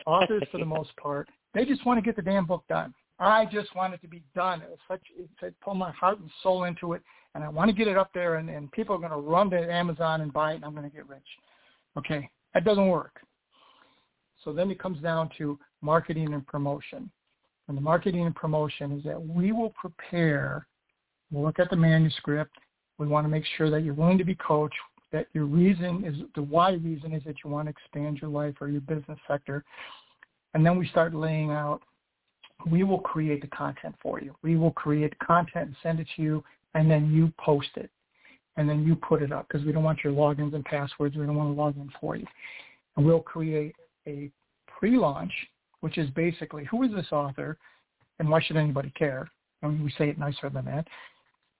authors, 0.05 0.43
for 0.51 0.57
the 0.57 0.65
most 0.77 0.95
part, 0.97 1.29
they 1.53 1.65
just 1.65 1.85
want 1.85 1.97
to 1.97 2.01
get 2.01 2.15
the 2.15 2.21
damn 2.21 2.45
book 2.45 2.63
done. 2.69 2.93
I 3.19 3.45
just 3.45 3.75
want 3.75 3.93
it 3.93 4.01
to 4.01 4.07
be 4.07 4.21
done. 4.35 4.61
It's 4.71 4.81
such 4.87 5.01
it, 5.17 5.29
it 5.41 5.55
pulled 5.61 5.77
my 5.77 5.91
heart 5.91 6.19
and 6.19 6.29
soul 6.43 6.65
into 6.65 6.93
it, 6.93 7.01
and 7.33 7.43
I 7.43 7.49
want 7.49 7.69
to 7.69 7.75
get 7.75 7.87
it 7.87 7.97
up 7.97 8.11
there, 8.13 8.35
and, 8.35 8.49
and 8.49 8.71
people 8.71 8.95
are 8.95 8.99
going 8.99 9.11
to 9.11 9.17
run 9.17 9.49
to 9.51 9.71
Amazon 9.71 10.21
and 10.21 10.31
buy 10.31 10.51
it, 10.51 10.55
and 10.55 10.65
I'm 10.65 10.75
going 10.75 10.89
to 10.89 10.95
get 10.95 11.07
rich. 11.09 11.19
Okay, 11.97 12.29
that 12.53 12.63
doesn't 12.63 12.87
work. 12.87 13.19
So 14.43 14.53
then 14.53 14.69
it 14.69 14.79
comes 14.79 15.01
down 15.01 15.29
to 15.39 15.57
marketing 15.81 16.33
and 16.33 16.45
promotion. 16.45 17.09
And 17.67 17.75
the 17.75 17.81
marketing 17.81 18.25
and 18.25 18.35
promotion 18.35 18.91
is 18.93 19.03
that 19.03 19.21
we 19.21 19.51
will 19.51 19.71
prepare, 19.71 20.67
we'll 21.31 21.43
look 21.43 21.59
at 21.59 21.69
the 21.69 21.75
manuscript. 21.75 22.55
We 22.97 23.07
want 23.07 23.25
to 23.25 23.29
make 23.29 23.43
sure 23.57 23.69
that 23.69 23.83
you're 23.83 23.93
willing 23.93 24.17
to 24.19 24.23
be 24.23 24.35
coached, 24.35 24.75
that 25.11 25.27
your 25.33 25.45
reason 25.45 26.03
is, 26.05 26.15
the 26.35 26.41
why 26.41 26.71
reason 26.71 27.13
is 27.13 27.23
that 27.25 27.35
you 27.43 27.49
want 27.49 27.67
to 27.67 27.71
expand 27.71 28.19
your 28.21 28.29
life 28.29 28.55
or 28.61 28.69
your 28.69 28.81
business 28.81 29.19
sector 29.27 29.63
and 30.57 30.65
then 30.65 30.75
we 30.75 30.87
start 30.87 31.13
laying 31.13 31.51
out, 31.51 31.81
we 32.71 32.81
will 32.81 32.97
create 32.97 33.41
the 33.41 33.47
content 33.49 33.93
for 34.01 34.19
you. 34.19 34.35
We 34.41 34.55
will 34.55 34.71
create 34.71 35.11
the 35.11 35.23
content 35.23 35.67
and 35.67 35.75
send 35.83 35.99
it 35.99 36.07
to 36.15 36.23
you, 36.23 36.43
and 36.73 36.89
then 36.89 37.11
you 37.11 37.31
post 37.37 37.69
it. 37.75 37.91
And 38.55 38.67
then 38.67 38.83
you 38.83 38.95
put 38.95 39.21
it 39.21 39.31
up 39.31 39.47
because 39.47 39.63
we 39.67 39.71
don't 39.71 39.83
want 39.83 39.99
your 40.03 40.13
logins 40.13 40.55
and 40.55 40.65
passwords. 40.65 41.15
We 41.15 41.27
don't 41.27 41.35
want 41.35 41.55
to 41.55 41.61
log 41.61 41.77
in 41.77 41.91
for 42.01 42.15
you. 42.15 42.25
And 42.95 43.05
we'll 43.05 43.19
create 43.19 43.75
a 44.07 44.31
pre-launch, 44.65 45.31
which 45.81 45.99
is 45.99 46.09
basically 46.15 46.65
who 46.65 46.81
is 46.81 46.89
this 46.91 47.11
author 47.11 47.59
and 48.17 48.27
why 48.27 48.41
should 48.41 48.57
anybody 48.57 48.91
care? 48.97 49.29
I 49.61 49.67
mean, 49.67 49.83
we 49.83 49.93
say 49.95 50.09
it 50.09 50.17
nicer 50.17 50.49
than 50.49 50.65
that. 50.65 50.87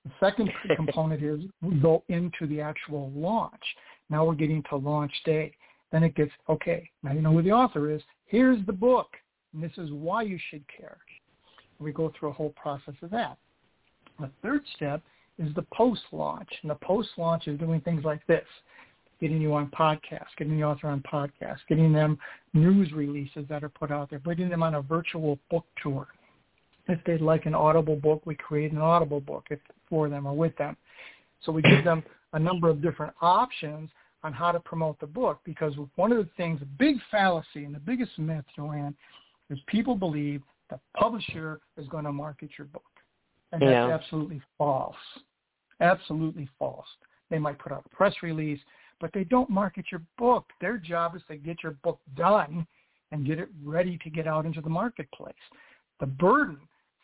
The 0.06 0.12
second 0.20 0.50
component 0.76 1.22
is 1.22 1.42
we 1.62 1.76
go 1.76 2.04
into 2.10 2.48
the 2.48 2.62
actual 2.62 3.12
launch. 3.14 3.62
Now 4.10 4.26
we're 4.26 4.34
getting 4.34 4.64
to 4.72 4.76
launch 4.76 5.14
day. 5.24 5.54
Then 5.92 6.04
it 6.04 6.16
gets, 6.16 6.32
okay, 6.50 6.90
now 7.04 7.14
you 7.14 7.22
know 7.22 7.32
who 7.32 7.42
the 7.42 7.52
author 7.52 7.92
is. 7.92 8.02
Here's 8.26 8.66
the 8.66 8.74
book. 8.74 9.08
And 9.54 9.64
this 9.64 9.78
is 9.78 9.92
why 9.92 10.24
you 10.24 10.38
should 10.50 10.64
care. 10.68 10.98
We 11.80 11.92
go 11.92 12.12
through 12.18 12.30
a 12.30 12.34
whole 12.34 12.54
process 12.62 12.96
of 13.02 13.10
that. 13.12 13.38
The 14.20 14.30
third 14.42 14.62
step 14.76 15.02
is 15.40 15.54
the 15.56 15.66
post-launch. 15.74 16.50
And 16.62 16.72
the 16.72 16.76
post-launch 16.76 17.48
is 17.48 17.60
doing 17.60 17.82
things 17.82 18.04
like 18.04 18.26
this 18.28 18.46
getting 19.20 19.42
you 19.42 19.54
on 19.54 19.68
podcasts, 19.68 20.36
getting 20.38 20.58
the 20.58 20.64
author 20.64 20.88
on 20.88 21.02
podcasts, 21.02 21.60
getting 21.68 21.92
them 21.92 22.18
news 22.54 22.92
releases 22.92 23.48
that 23.50 23.64
are 23.64 23.70
put 23.70 23.92
out 23.92 24.10
there, 24.10 24.20
putting 24.20 24.50
them 24.50 24.64
on 24.64 24.76
a 24.76 24.82
virtual 24.82 25.40
book 25.50 25.66
tour. 25.82 26.08
If 26.88 27.04
they'd 27.06 27.22
like 27.22 27.46
an 27.46 27.56
audible 27.56 27.96
book, 27.96 28.22
we 28.26 28.36
create 28.36 28.72
an 28.72 28.78
audible 28.78 29.20
book 29.20 29.46
if, 29.50 29.60
for 29.90 30.10
them 30.10 30.26
or 30.26 30.34
with 30.34 30.56
them. 30.58 30.78
So 31.44 31.52
we 31.52 31.62
give 31.62 31.84
them 31.84 32.04
a 32.34 32.40
number 32.40 32.70
of 32.70 32.82
different 32.82 33.14
options 33.22 33.90
on 34.28 34.34
how 34.34 34.52
to 34.52 34.60
promote 34.60 35.00
the 35.00 35.08
book 35.08 35.40
because 35.44 35.74
one 35.96 36.12
of 36.12 36.18
the 36.18 36.30
things, 36.38 36.60
the 36.60 36.66
big 36.66 36.98
fallacy 37.10 37.66
and 37.66 37.74
the 37.74 37.80
biggest 37.80 38.18
myth, 38.20 38.46
Joanne, 38.56 38.96
is 39.50 39.58
people 39.68 39.96
believe 39.96 40.42
the 40.70 40.80
publisher 40.96 41.60
is 41.78 41.88
going 41.88 42.04
to 42.04 42.12
market 42.12 42.52
your 42.58 42.68
book. 42.68 42.84
And 43.52 43.62
that's 43.62 43.92
absolutely 43.92 44.42
false. 44.58 44.96
Absolutely 45.80 46.50
false. 46.60 46.88
They 47.30 47.40
might 47.40 47.58
put 47.58 47.72
out 47.72 47.86
a 47.86 47.96
press 47.96 48.14
release 48.22 48.60
but 49.00 49.12
they 49.14 49.24
don't 49.24 49.50
market 49.50 49.86
your 49.92 50.02
book. 50.18 50.46
Their 50.60 50.78
job 50.78 51.16
is 51.16 51.22
to 51.30 51.38
get 51.38 51.64
your 51.64 51.74
book 51.84 52.00
done 52.16 52.66
and 53.12 53.26
get 53.26 53.40
it 53.40 53.50
ready 53.64 53.98
to 54.04 54.10
get 54.10 54.28
out 54.28 54.46
into 54.46 54.62
the 54.62 54.70
marketplace. 54.70 55.36
The 56.00 56.06
burden 56.06 56.58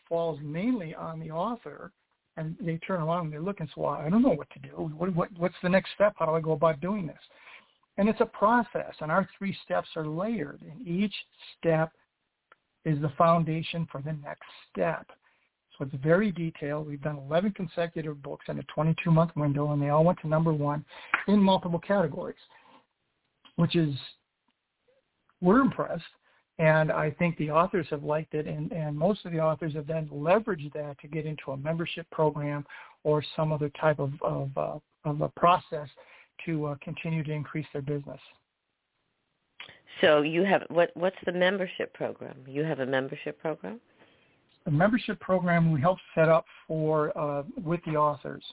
falls 0.08 0.38
mainly 0.42 0.94
on 0.94 1.20
the 1.20 1.30
author, 1.30 1.92
and 2.36 2.56
they 2.60 2.76
turn 2.78 3.00
around 3.00 3.26
and 3.26 3.32
they 3.32 3.38
look 3.38 3.60
and 3.60 3.68
say, 3.68 3.74
well, 3.76 3.92
I 3.92 4.08
don't 4.08 4.22
know 4.22 4.30
what 4.30 4.50
to 4.50 4.58
do. 4.58 4.92
What, 4.96 5.14
what, 5.14 5.28
what's 5.36 5.54
the 5.62 5.68
next 5.68 5.90
step? 5.94 6.14
How 6.16 6.26
do 6.26 6.32
I 6.32 6.40
go 6.40 6.52
about 6.52 6.80
doing 6.80 7.06
this? 7.06 7.16
And 7.96 8.08
it's 8.08 8.20
a 8.20 8.26
process, 8.26 8.92
and 9.00 9.10
our 9.10 9.28
three 9.38 9.56
steps 9.64 9.88
are 9.94 10.06
layered, 10.06 10.60
and 10.62 10.86
each 10.86 11.14
step 11.56 11.92
is 12.84 13.00
the 13.00 13.12
foundation 13.16 13.86
for 13.90 14.02
the 14.02 14.12
next 14.24 14.46
step. 14.70 15.06
So 15.78 15.84
it's 15.84 16.02
very 16.02 16.32
detailed. 16.32 16.88
We've 16.88 17.02
done 17.02 17.18
11 17.18 17.52
consecutive 17.52 18.20
books 18.22 18.46
in 18.48 18.58
a 18.58 18.62
22-month 18.76 19.32
window, 19.36 19.72
and 19.72 19.80
they 19.80 19.90
all 19.90 20.04
went 20.04 20.18
to 20.20 20.28
number 20.28 20.52
one 20.52 20.84
in 21.28 21.38
multiple 21.38 21.78
categories, 21.78 22.36
which 23.56 23.76
is, 23.76 23.94
we're 25.40 25.60
impressed. 25.60 26.02
And 26.58 26.92
I 26.92 27.10
think 27.10 27.36
the 27.36 27.50
authors 27.50 27.86
have 27.90 28.04
liked 28.04 28.34
it, 28.34 28.46
and, 28.46 28.70
and 28.72 28.96
most 28.96 29.24
of 29.24 29.32
the 29.32 29.40
authors 29.40 29.74
have 29.74 29.88
then 29.88 30.08
leveraged 30.08 30.72
that 30.74 30.96
to 31.00 31.08
get 31.08 31.26
into 31.26 31.50
a 31.50 31.56
membership 31.56 32.08
program 32.10 32.64
or 33.02 33.24
some 33.34 33.52
other 33.52 33.70
type 33.70 33.98
of, 33.98 34.12
of, 34.22 34.50
uh, 34.56 34.78
of 35.04 35.20
a 35.20 35.28
process 35.30 35.88
to 36.46 36.66
uh, 36.66 36.76
continue 36.80 37.24
to 37.24 37.32
increase 37.32 37.66
their 37.72 37.82
business. 37.82 38.20
So 40.00 40.22
you 40.22 40.44
have 40.44 40.62
what? 40.68 40.90
What's 40.94 41.16
the 41.24 41.32
membership 41.32 41.94
program? 41.94 42.36
You 42.48 42.64
have 42.64 42.80
a 42.80 42.86
membership 42.86 43.40
program? 43.40 43.80
the 44.64 44.70
membership 44.70 45.20
program 45.20 45.70
we 45.70 45.80
help 45.80 45.98
set 46.14 46.28
up 46.28 46.46
for 46.66 47.16
uh, 47.18 47.42
with 47.62 47.80
the 47.86 47.96
authors. 47.96 48.44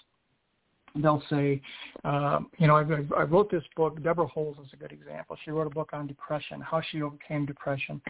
They'll 0.95 1.24
say, 1.29 1.62
um, 2.03 2.50
you 2.57 2.67
know, 2.67 2.75
I, 2.75 2.81
I 3.17 3.24
wrote 3.24 3.50
this 3.50 3.63
book. 3.75 4.01
Deborah 4.03 4.27
Holes 4.27 4.57
is 4.65 4.74
a 4.74 4.75
good 4.75 4.91
example. 4.91 5.38
She 5.43 5.51
wrote 5.51 5.67
a 5.67 5.71
book 5.71 5.91
on 5.93 6.07
depression, 6.07 6.60
how 6.62 6.81
she 6.91 7.01
overcame 7.01 7.45
depression, 7.45 8.01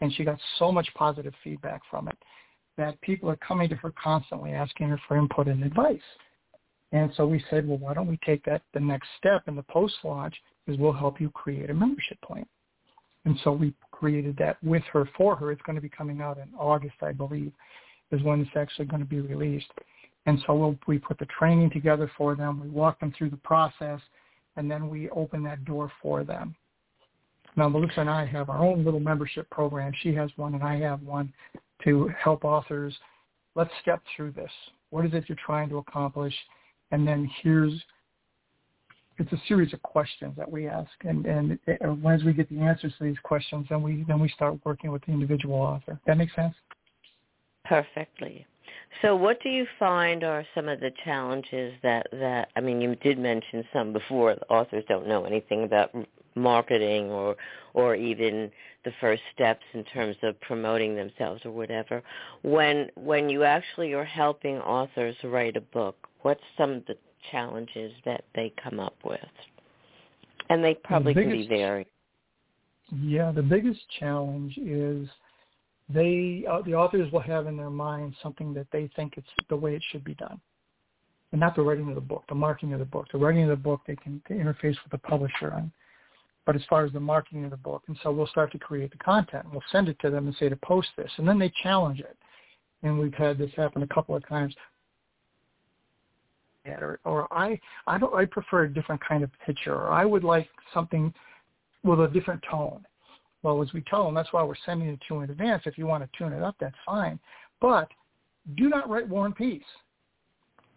and 0.00 0.12
she 0.14 0.24
got 0.24 0.38
so 0.58 0.70
much 0.70 0.88
positive 0.94 1.34
feedback 1.42 1.82
from 1.90 2.08
it 2.08 2.16
that 2.78 3.00
people 3.00 3.28
are 3.28 3.36
coming 3.36 3.68
to 3.68 3.76
her 3.76 3.92
constantly 4.02 4.52
asking 4.52 4.88
her 4.88 5.00
for 5.06 5.16
input 5.16 5.48
and 5.48 5.62
advice. 5.62 6.00
And 6.92 7.10
so 7.16 7.26
we 7.26 7.42
said, 7.50 7.66
well, 7.66 7.78
why 7.78 7.94
don't 7.94 8.06
we 8.06 8.18
take 8.24 8.44
that 8.44 8.62
the 8.74 8.80
next 8.80 9.08
step 9.18 9.48
in 9.48 9.56
the 9.56 9.62
post-launch 9.64 10.34
is 10.66 10.78
we'll 10.78 10.92
help 10.92 11.20
you 11.20 11.30
create 11.30 11.70
a 11.70 11.74
membership 11.74 12.20
plan. 12.20 12.46
And 13.24 13.38
so 13.44 13.52
we 13.52 13.72
created 13.90 14.36
that 14.38 14.62
with 14.62 14.82
her 14.92 15.08
for 15.16 15.36
her. 15.36 15.52
It's 15.52 15.62
going 15.62 15.76
to 15.76 15.82
be 15.82 15.88
coming 15.88 16.20
out 16.20 16.38
in 16.38 16.48
August, 16.58 16.96
I 17.02 17.12
believe, 17.12 17.52
is 18.10 18.22
when 18.22 18.40
it's 18.40 18.50
actually 18.56 18.86
going 18.86 19.00
to 19.02 19.08
be 19.08 19.20
released. 19.20 19.70
And 20.26 20.42
so 20.46 20.54
we'll, 20.54 20.78
we 20.86 20.98
put 20.98 21.18
the 21.18 21.26
training 21.26 21.70
together 21.70 22.10
for 22.16 22.36
them. 22.36 22.60
We 22.60 22.68
walk 22.68 23.00
them 23.00 23.12
through 23.16 23.30
the 23.30 23.36
process, 23.38 24.00
and 24.56 24.70
then 24.70 24.88
we 24.88 25.10
open 25.10 25.42
that 25.44 25.64
door 25.64 25.90
for 26.00 26.22
them. 26.22 26.54
Now, 27.56 27.68
Melissa 27.68 28.00
and 28.00 28.10
I 28.10 28.24
have 28.26 28.48
our 28.48 28.58
own 28.58 28.84
little 28.84 29.00
membership 29.00 29.50
program. 29.50 29.92
She 30.02 30.14
has 30.14 30.30
one, 30.36 30.54
and 30.54 30.62
I 30.62 30.78
have 30.80 31.02
one 31.02 31.32
to 31.84 32.10
help 32.22 32.44
authors. 32.44 32.96
Let's 33.54 33.70
step 33.82 34.02
through 34.16 34.32
this. 34.32 34.50
What 34.90 35.04
is 35.04 35.12
it 35.12 35.24
you're 35.28 35.36
trying 35.44 35.68
to 35.70 35.78
accomplish? 35.78 36.34
And 36.92 37.06
then 37.06 37.30
here's 37.42 37.72
it's 39.18 39.32
a 39.32 39.42
series 39.46 39.72
of 39.72 39.82
questions 39.82 40.34
that 40.36 40.50
we 40.50 40.66
ask, 40.66 40.90
and 41.02 41.26
and 41.26 41.58
uh, 41.68 41.92
once 41.92 42.22
we 42.24 42.32
get 42.32 42.48
the 42.48 42.58
answers 42.60 42.92
to 42.98 43.04
these 43.04 43.18
questions, 43.22 43.66
then 43.68 43.82
we 43.82 44.04
then 44.08 44.18
we 44.18 44.28
start 44.30 44.54
working 44.64 44.90
with 44.90 45.04
the 45.04 45.12
individual 45.12 45.56
author. 45.56 46.00
That 46.06 46.16
makes 46.16 46.34
sense. 46.34 46.54
Perfectly. 47.64 48.46
So, 49.00 49.16
what 49.16 49.42
do 49.42 49.48
you 49.48 49.66
find 49.78 50.22
are 50.22 50.44
some 50.54 50.68
of 50.68 50.80
the 50.80 50.92
challenges 51.04 51.74
that 51.82 52.06
that 52.12 52.48
I 52.56 52.60
mean, 52.60 52.80
you 52.80 52.94
did 52.96 53.18
mention 53.18 53.64
some 53.72 53.92
before. 53.92 54.34
The 54.34 54.46
authors 54.48 54.84
don't 54.88 55.08
know 55.08 55.24
anything 55.24 55.64
about 55.64 55.90
marketing 56.34 57.10
or 57.10 57.36
or 57.74 57.94
even 57.94 58.50
the 58.84 58.92
first 59.00 59.22
steps 59.34 59.62
in 59.74 59.84
terms 59.84 60.16
of 60.22 60.40
promoting 60.40 60.94
themselves 60.94 61.42
or 61.44 61.50
whatever. 61.50 62.02
When 62.42 62.90
when 62.94 63.28
you 63.28 63.44
actually 63.44 63.92
are 63.94 64.04
helping 64.04 64.58
authors 64.58 65.16
write 65.24 65.56
a 65.56 65.60
book, 65.60 65.96
what's 66.22 66.42
some 66.56 66.70
of 66.70 66.86
the 66.86 66.96
challenges 67.30 67.92
that 68.04 68.24
they 68.34 68.52
come 68.62 68.80
up 68.80 68.96
with? 69.04 69.20
And 70.48 70.62
they 70.62 70.74
probably 70.74 71.14
the 71.14 71.20
biggest, 71.20 71.48
can 71.48 71.56
be 71.56 71.62
varied. 71.62 71.86
Yeah, 73.00 73.32
the 73.32 73.42
biggest 73.42 73.80
challenge 73.98 74.58
is 74.58 75.08
they 75.92 76.44
uh, 76.50 76.62
the 76.62 76.74
authors 76.74 77.10
will 77.12 77.20
have 77.20 77.46
in 77.46 77.56
their 77.56 77.70
mind 77.70 78.14
something 78.22 78.54
that 78.54 78.66
they 78.72 78.90
think 78.96 79.14
it's 79.16 79.28
the 79.48 79.56
way 79.56 79.74
it 79.74 79.82
should 79.90 80.04
be 80.04 80.14
done, 80.14 80.40
and 81.32 81.40
not 81.40 81.54
the 81.54 81.62
writing 81.62 81.88
of 81.88 81.94
the 81.94 82.00
book, 82.00 82.24
the 82.28 82.34
marketing 82.34 82.72
of 82.72 82.78
the 82.78 82.84
book. 82.84 83.06
The 83.12 83.18
writing 83.18 83.42
of 83.42 83.50
the 83.50 83.56
book 83.56 83.80
they 83.86 83.96
can 83.96 84.22
interface 84.30 84.76
with 84.82 84.90
the 84.90 84.98
publisher 84.98 85.52
on, 85.52 85.72
but 86.46 86.56
as 86.56 86.62
far 86.68 86.84
as 86.84 86.92
the 86.92 87.00
marketing 87.00 87.44
of 87.44 87.50
the 87.50 87.56
book, 87.56 87.82
and 87.88 87.96
so 88.02 88.10
we'll 88.12 88.26
start 88.26 88.52
to 88.52 88.58
create 88.58 88.90
the 88.90 88.98
content. 88.98 89.46
We'll 89.50 89.62
send 89.70 89.88
it 89.88 89.98
to 90.00 90.10
them 90.10 90.26
and 90.26 90.36
say 90.36 90.48
to 90.48 90.56
post 90.56 90.88
this, 90.96 91.10
and 91.16 91.26
then 91.26 91.38
they 91.38 91.52
challenge 91.62 92.00
it. 92.00 92.16
And 92.84 92.98
we've 92.98 93.14
had 93.14 93.38
this 93.38 93.50
happen 93.56 93.82
a 93.84 93.86
couple 93.86 94.16
of 94.16 94.26
times 94.26 94.54
or 96.66 97.00
or 97.04 97.32
I 97.32 97.58
I 97.86 97.98
don't 97.98 98.14
I 98.14 98.24
prefer 98.24 98.64
a 98.64 98.72
different 98.72 99.00
kind 99.06 99.22
of 99.22 99.30
picture 99.44 99.74
or 99.74 99.90
I 99.90 100.04
would 100.04 100.24
like 100.24 100.48
something 100.72 101.12
with 101.82 102.00
a 102.00 102.08
different 102.08 102.42
tone. 102.48 102.84
Well, 103.42 103.60
as 103.62 103.72
we 103.72 103.82
tell 103.82 104.04
them, 104.04 104.14
that's 104.14 104.32
why 104.32 104.42
we're 104.42 104.54
sending 104.64 104.88
it 104.88 105.00
to 105.08 105.14
you 105.14 105.20
in 105.22 105.30
advance. 105.30 105.62
If 105.66 105.76
you 105.76 105.86
want 105.86 106.04
to 106.04 106.18
tune 106.18 106.32
it 106.32 106.42
up, 106.42 106.56
that's 106.60 106.76
fine. 106.86 107.18
But 107.60 107.88
do 108.56 108.68
not 108.68 108.88
write 108.88 109.08
War 109.08 109.26
and 109.26 109.34
Peace. 109.34 109.62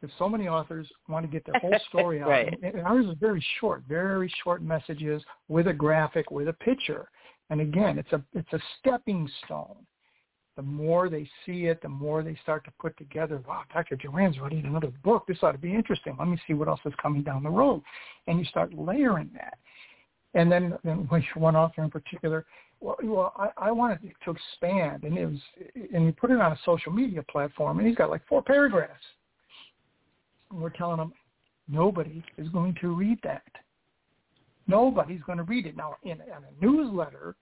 If 0.02 0.10
so 0.20 0.28
many 0.28 0.48
authors 0.48 0.88
want 1.08 1.26
to 1.26 1.32
get 1.32 1.46
their 1.46 1.60
whole 1.60 1.80
story 1.90 2.22
out, 2.22 2.30
right. 2.30 2.60
and 2.62 2.82
ours 2.82 3.06
is 3.06 3.16
very 3.20 3.44
short, 3.60 3.84
very 3.88 4.32
short 4.44 4.62
messages 4.62 5.24
with 5.48 5.68
a 5.68 5.74
graphic, 5.74 6.32
with 6.32 6.48
a 6.48 6.54
picture. 6.54 7.10
And 7.50 7.62
again, 7.62 7.98
it's 7.98 8.12
a 8.12 8.24
it's 8.34 8.52
a 8.54 8.60
stepping 8.80 9.30
stone 9.46 9.86
the 10.56 10.62
more 10.62 11.10
they 11.10 11.30
see 11.46 11.66
it, 11.66 11.82
the 11.82 11.90
more 11.90 12.24
they 12.24 12.38
start 12.42 12.64
to 12.64 12.72
put 12.80 12.98
together, 12.98 13.42
wow, 13.48 13.64
Dr. 13.74 13.98
Joanne's 13.98 14.40
writing 14.40 14.66
another 14.66 14.92
book. 15.04 15.26
This 15.28 15.40
ought 15.42 15.52
to 15.52 15.58
be 15.58 15.74
interesting. 15.74 16.16
Let 16.18 16.30
me 16.30 16.40
see 16.48 16.54
what 16.54 16.70
else 16.70 16.80
is 16.86 16.94
coming 17.02 17.24
down 17.24 17.44
the 17.44 17.50
road. 17.50 17.82
And 18.28 18.40
you 18.40 18.46
start 18.46 18.74
layering 18.74 19.30
that. 19.34 19.58
And 20.36 20.52
then, 20.52 20.78
then 20.84 21.10
one 21.36 21.56
author 21.56 21.84
in 21.84 21.90
particular, 21.90 22.46
well, 22.82 22.98
well 23.04 23.34
I, 23.38 23.70
I 23.70 23.72
wanted 23.72 24.00
to 24.26 24.32
expand, 24.32 25.04
and 25.04 25.18
it 25.18 25.26
was, 25.26 25.40
and 25.94 26.06
he 26.06 26.12
put 26.12 26.30
it 26.30 26.40
on 26.40 26.52
a 26.52 26.60
social 26.66 26.92
media 26.92 27.24
platform, 27.24 27.80
and 27.80 27.88
he's 27.88 27.96
got 27.96 28.10
like 28.10 28.22
four 28.28 28.44
paragraphs. 28.44 29.02
And 30.52 30.62
we're 30.62 30.70
telling 30.70 31.00
him, 31.00 31.14
nobody 31.68 32.24
is 32.38 32.50
going 32.50 32.76
to 32.82 32.94
read 32.94 33.18
that. 33.24 33.44
Nobody's 34.68 35.22
going 35.26 35.38
to 35.38 35.44
read 35.44 35.66
it. 35.66 35.78
Now, 35.78 35.96
in, 36.04 36.12
in 36.12 36.20
a 36.22 36.66
newsletter, 36.66 37.36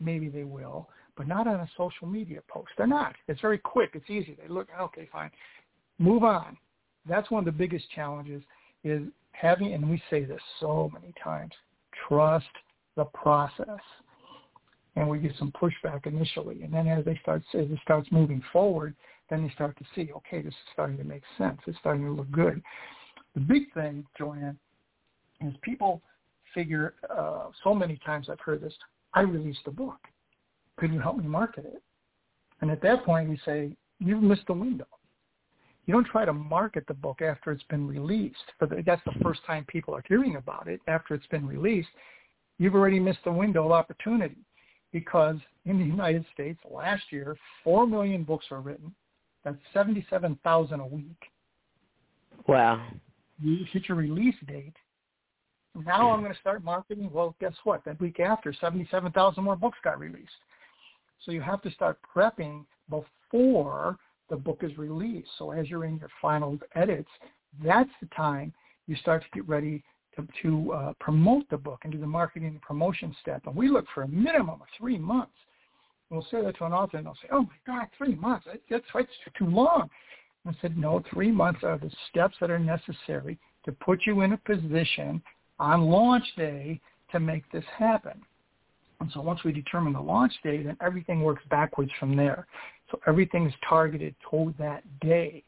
maybe 0.00 0.28
they 0.28 0.44
will, 0.44 0.88
but 1.16 1.28
not 1.28 1.46
on 1.46 1.56
a 1.56 1.68
social 1.76 2.06
media 2.06 2.40
post. 2.48 2.68
They're 2.78 2.86
not. 2.86 3.14
It's 3.26 3.40
very 3.40 3.58
quick. 3.58 3.90
It's 3.94 4.08
easy. 4.08 4.36
They 4.40 4.48
look, 4.48 4.68
okay, 4.80 5.08
fine. 5.12 5.30
Move 5.98 6.24
on. 6.24 6.56
That's 7.06 7.30
one 7.30 7.40
of 7.40 7.44
the 7.44 7.52
biggest 7.52 7.90
challenges 7.90 8.42
is 8.84 9.02
having, 9.40 9.72
and 9.74 9.88
we 9.88 10.02
say 10.10 10.24
this 10.24 10.40
so 10.60 10.90
many 10.92 11.12
times, 11.22 11.52
trust 12.08 12.46
the 12.96 13.04
process. 13.04 13.80
And 14.96 15.08
we 15.08 15.18
get 15.18 15.32
some 15.38 15.52
pushback 15.52 16.06
initially. 16.06 16.62
And 16.62 16.74
then 16.74 16.88
as 16.88 17.04
they 17.04 17.16
start, 17.22 17.42
as 17.54 17.70
it 17.70 17.78
starts 17.82 18.08
moving 18.10 18.42
forward, 18.52 18.96
then 19.30 19.44
they 19.44 19.52
start 19.54 19.76
to 19.78 19.84
see, 19.94 20.10
okay, 20.16 20.42
this 20.42 20.52
is 20.52 20.58
starting 20.72 20.96
to 20.96 21.04
make 21.04 21.22
sense. 21.36 21.60
It's 21.66 21.78
starting 21.78 22.04
to 22.04 22.10
look 22.10 22.30
good. 22.32 22.60
The 23.34 23.40
big 23.40 23.72
thing, 23.74 24.04
Joanne, 24.16 24.58
is 25.40 25.54
people 25.62 26.02
figure, 26.52 26.94
uh, 27.16 27.50
so 27.62 27.74
many 27.74 28.00
times 28.04 28.28
I've 28.28 28.40
heard 28.40 28.60
this, 28.60 28.72
I 29.14 29.20
released 29.20 29.60
a 29.66 29.70
book. 29.70 29.98
Could 30.78 30.92
you 30.92 31.00
help 31.00 31.18
me 31.18 31.28
market 31.28 31.64
it? 31.64 31.82
And 32.60 32.70
at 32.70 32.82
that 32.82 33.04
point, 33.04 33.28
we 33.28 33.38
say, 33.44 33.76
you've 34.00 34.22
missed 34.22 34.46
the 34.48 34.54
window. 34.54 34.86
You 35.88 35.94
don't 35.94 36.06
try 36.06 36.26
to 36.26 36.34
market 36.34 36.84
the 36.86 36.92
book 36.92 37.22
after 37.22 37.50
it's 37.50 37.64
been 37.64 37.88
released. 37.88 38.36
For 38.58 38.66
the, 38.66 38.82
that's 38.84 39.00
the 39.06 39.24
first 39.24 39.40
time 39.46 39.64
people 39.66 39.94
are 39.94 40.04
hearing 40.06 40.36
about 40.36 40.68
it 40.68 40.82
after 40.86 41.14
it's 41.14 41.26
been 41.28 41.46
released. 41.46 41.88
You've 42.58 42.74
already 42.74 43.00
missed 43.00 43.20
the 43.24 43.32
window 43.32 43.64
of 43.64 43.72
opportunity. 43.72 44.36
because 44.92 45.36
in 45.64 45.78
the 45.78 45.84
United 45.84 46.26
States 46.34 46.58
last 46.70 47.04
year, 47.10 47.38
4 47.64 47.86
million 47.86 48.22
books 48.22 48.44
were 48.50 48.60
written. 48.60 48.94
That's 49.44 49.56
77,000 49.72 50.78
a 50.78 50.86
week. 50.86 51.22
Wow. 52.46 52.86
You 53.40 53.64
hit 53.72 53.88
your 53.88 53.96
release 53.96 54.34
date. 54.46 54.76
Now 55.86 56.10
I'm 56.10 56.20
going 56.20 56.34
to 56.34 56.40
start 56.40 56.62
marketing. 56.62 57.08
Well, 57.10 57.34
guess 57.40 57.54
what? 57.64 57.82
That 57.86 57.98
week 57.98 58.20
after, 58.20 58.52
77,000 58.52 59.42
more 59.42 59.56
books 59.56 59.78
got 59.82 59.98
released. 59.98 60.28
So 61.24 61.32
you 61.32 61.40
have 61.40 61.62
to 61.62 61.70
start 61.70 61.98
prepping 62.14 62.66
before 62.90 63.96
the 64.30 64.36
book 64.36 64.60
is 64.62 64.76
released. 64.78 65.28
So 65.38 65.52
as 65.52 65.68
you're 65.68 65.84
in 65.84 65.98
your 65.98 66.10
final 66.20 66.58
edits, 66.74 67.08
that's 67.62 67.90
the 68.00 68.06
time 68.14 68.52
you 68.86 68.96
start 68.96 69.22
to 69.22 69.28
get 69.32 69.48
ready 69.48 69.82
to, 70.16 70.26
to 70.42 70.72
uh, 70.72 70.92
promote 71.00 71.48
the 71.50 71.56
book 71.56 71.80
and 71.84 71.92
do 71.92 71.98
the 71.98 72.06
marketing 72.06 72.48
and 72.48 72.62
promotion 72.62 73.14
step. 73.20 73.42
And 73.46 73.54
we 73.54 73.68
look 73.68 73.86
for 73.94 74.02
a 74.02 74.08
minimum 74.08 74.60
of 74.60 74.66
three 74.76 74.98
months. 74.98 75.32
we'll 76.10 76.26
say 76.30 76.42
that 76.42 76.56
to 76.58 76.64
an 76.64 76.72
author, 76.72 76.96
and 76.96 77.06
they'll 77.06 77.16
say, 77.22 77.28
"Oh 77.32 77.42
my 77.42 77.58
God, 77.66 77.88
three 77.96 78.14
months? 78.14 78.46
That's, 78.46 78.84
that's 78.94 79.08
too 79.38 79.46
long." 79.46 79.88
And 80.44 80.54
I 80.54 80.60
said, 80.60 80.76
"No, 80.76 81.02
three 81.12 81.30
months 81.30 81.60
are 81.62 81.78
the 81.78 81.90
steps 82.10 82.36
that 82.40 82.50
are 82.50 82.58
necessary 82.58 83.38
to 83.64 83.72
put 83.72 84.00
you 84.06 84.22
in 84.22 84.32
a 84.32 84.38
position 84.38 85.22
on 85.58 85.82
launch 85.82 86.24
day 86.36 86.80
to 87.12 87.20
make 87.20 87.50
this 87.52 87.64
happen." 87.76 88.20
And 89.00 89.10
so 89.12 89.20
once 89.20 89.44
we 89.44 89.52
determine 89.52 89.92
the 89.92 90.00
launch 90.00 90.32
date, 90.42 90.64
then 90.64 90.76
everything 90.80 91.22
works 91.22 91.42
backwards 91.50 91.92
from 92.00 92.16
there. 92.16 92.46
So 92.90 93.00
everything 93.06 93.46
is 93.46 93.54
targeted 93.68 94.14
toward 94.30 94.56
that 94.58 94.82
day. 95.00 95.42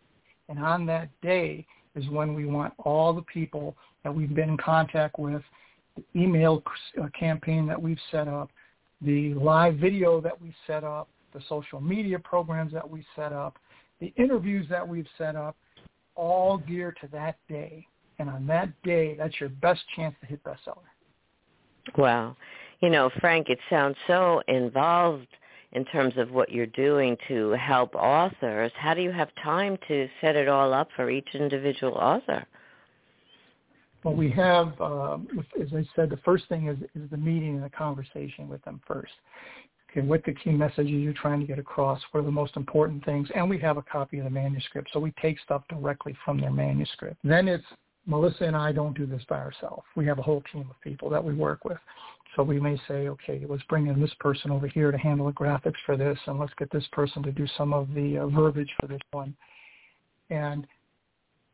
And 0.49 0.59
on 0.59 0.87
that 0.87 1.09
day 1.23 1.67
is 1.95 2.09
when 2.09 2.35
we 2.35 2.45
want 2.45 2.75
all 2.79 3.13
the 3.13 3.23
people 3.23 3.77
that 4.05 4.15
we've 4.15 4.35
been 4.35 4.51
in 4.51 4.57
contact 4.57 5.19
with, 5.19 5.43
the 5.97 6.05
email 6.21 6.63
uh, 7.01 7.07
campaign 7.19 7.67
that 7.67 7.81
we've 7.81 7.99
set 8.11 8.29
up, 8.29 8.51
the 9.03 9.35
live 9.35 9.77
video 9.77 10.21
that 10.21 10.41
we 10.41 10.55
set 10.67 10.85
up, 10.85 11.09
the 11.33 11.41
social 11.49 11.81
media 11.81 12.19
programs 12.19 12.73
that 12.73 12.89
we 12.89 13.05
set 13.17 13.33
up, 13.33 13.57
the 14.01 14.13
interviews 14.17 14.67
that 14.69 14.87
we've 14.87 15.07
set 15.17 15.37
up, 15.37 15.57
all 16.15 16.59
geared 16.59 16.97
to 17.01 17.09
that 17.09 17.37
day. 17.49 17.87
And 18.19 18.29
on 18.29 18.47
that 18.49 18.71
day, 18.83 19.15
that's 19.17 19.41
your 19.41 19.49
best 19.49 19.81
chance 19.97 20.15
to 20.21 20.27
hit 20.27 20.43
bestseller. 20.45 20.77
Wow. 21.97 22.37
You 22.81 22.91
know, 22.91 23.11
Frank, 23.21 23.49
it 23.49 23.59
sounds 23.69 23.97
so 24.07 24.43
involved 24.49 25.27
in 25.73 25.85
terms 25.85 26.15
of 26.17 26.31
what 26.31 26.51
you're 26.51 26.67
doing 26.67 27.17
to 27.29 27.51
help 27.51 27.95
authors. 27.95 28.73
How 28.77 28.95
do 28.95 29.03
you 29.03 29.13
have 29.13 29.29
time 29.43 29.79
to 29.89 30.09
set 30.21 30.37
it 30.37 30.49
all 30.49 30.73
up 30.73 30.89
for 30.97 31.11
each 31.11 31.29
individual 31.35 31.95
author? 31.95 32.45
Well, 34.03 34.15
we 34.15 34.31
have, 34.31 34.81
uh, 34.81 35.19
as 35.61 35.69
I 35.75 35.85
said, 35.95 36.11
the 36.11 36.19
first 36.25 36.49
thing 36.49 36.69
is, 36.69 36.79
is 36.95 37.11
the 37.11 37.19
meeting 37.19 37.57
and 37.57 37.65
the 37.65 37.71
conversation 37.71 38.49
with 38.49 38.65
them 38.65 38.81
first. 38.87 39.13
Okay, 39.91 40.01
what 40.07 40.25
the 40.25 40.33
key 40.33 40.51
messages 40.51 40.89
you're 40.91 41.13
trying 41.13 41.41
to 41.41 41.47
get 41.47 41.59
across, 41.59 42.01
what 42.13 42.21
are 42.21 42.25
the 42.25 42.31
most 42.31 42.57
important 42.57 43.05
things, 43.05 43.29
and 43.35 43.51
we 43.51 43.59
have 43.59 43.77
a 43.77 43.83
copy 43.83 44.19
of 44.19 44.25
the 44.25 44.31
manuscript, 44.31 44.89
so 44.93 45.01
we 45.01 45.13
take 45.21 45.39
stuff 45.41 45.63
directly 45.69 46.17
from 46.25 46.41
their 46.41 46.53
manuscript. 46.53 47.17
Then 47.25 47.49
it's 47.49 47.65
Melissa 48.07 48.45
and 48.45 48.57
I 48.57 48.73
don't 48.73 48.97
do 48.97 49.07
this 49.07 49.23
by 49.29 49.39
ourselves. 49.39 49.85
We 49.97 50.07
have 50.07 50.19
a 50.19 50.23
whole 50.23 50.43
team 50.53 50.67
of 50.71 50.81
people 50.81 51.11
that 51.11 51.23
we 51.23 51.35
work 51.35 51.65
with. 51.65 51.79
So 52.37 52.43
we 52.43 52.61
may 52.61 52.81
say, 52.87 53.09
okay, 53.09 53.45
let's 53.49 53.63
bring 53.65 53.89
in 53.89 54.01
this 54.01 54.15
person 54.21 54.51
over 54.51 54.69
here 54.69 54.93
to 54.93 54.99
handle 54.99 55.27
the 55.27 55.33
graphics 55.33 55.75
for 55.85 55.97
this, 55.97 56.19
and 56.27 56.39
let's 56.39 56.53
get 56.59 56.71
this 56.71 56.87
person 56.93 57.23
to 57.25 57.33
do 57.33 57.47
some 57.59 57.73
of 57.73 57.93
the 57.95 58.19
uh, 58.19 58.27
verbiage 58.29 58.71
for 58.81 58.87
this 58.87 59.01
one. 59.11 59.35
And 60.31 60.67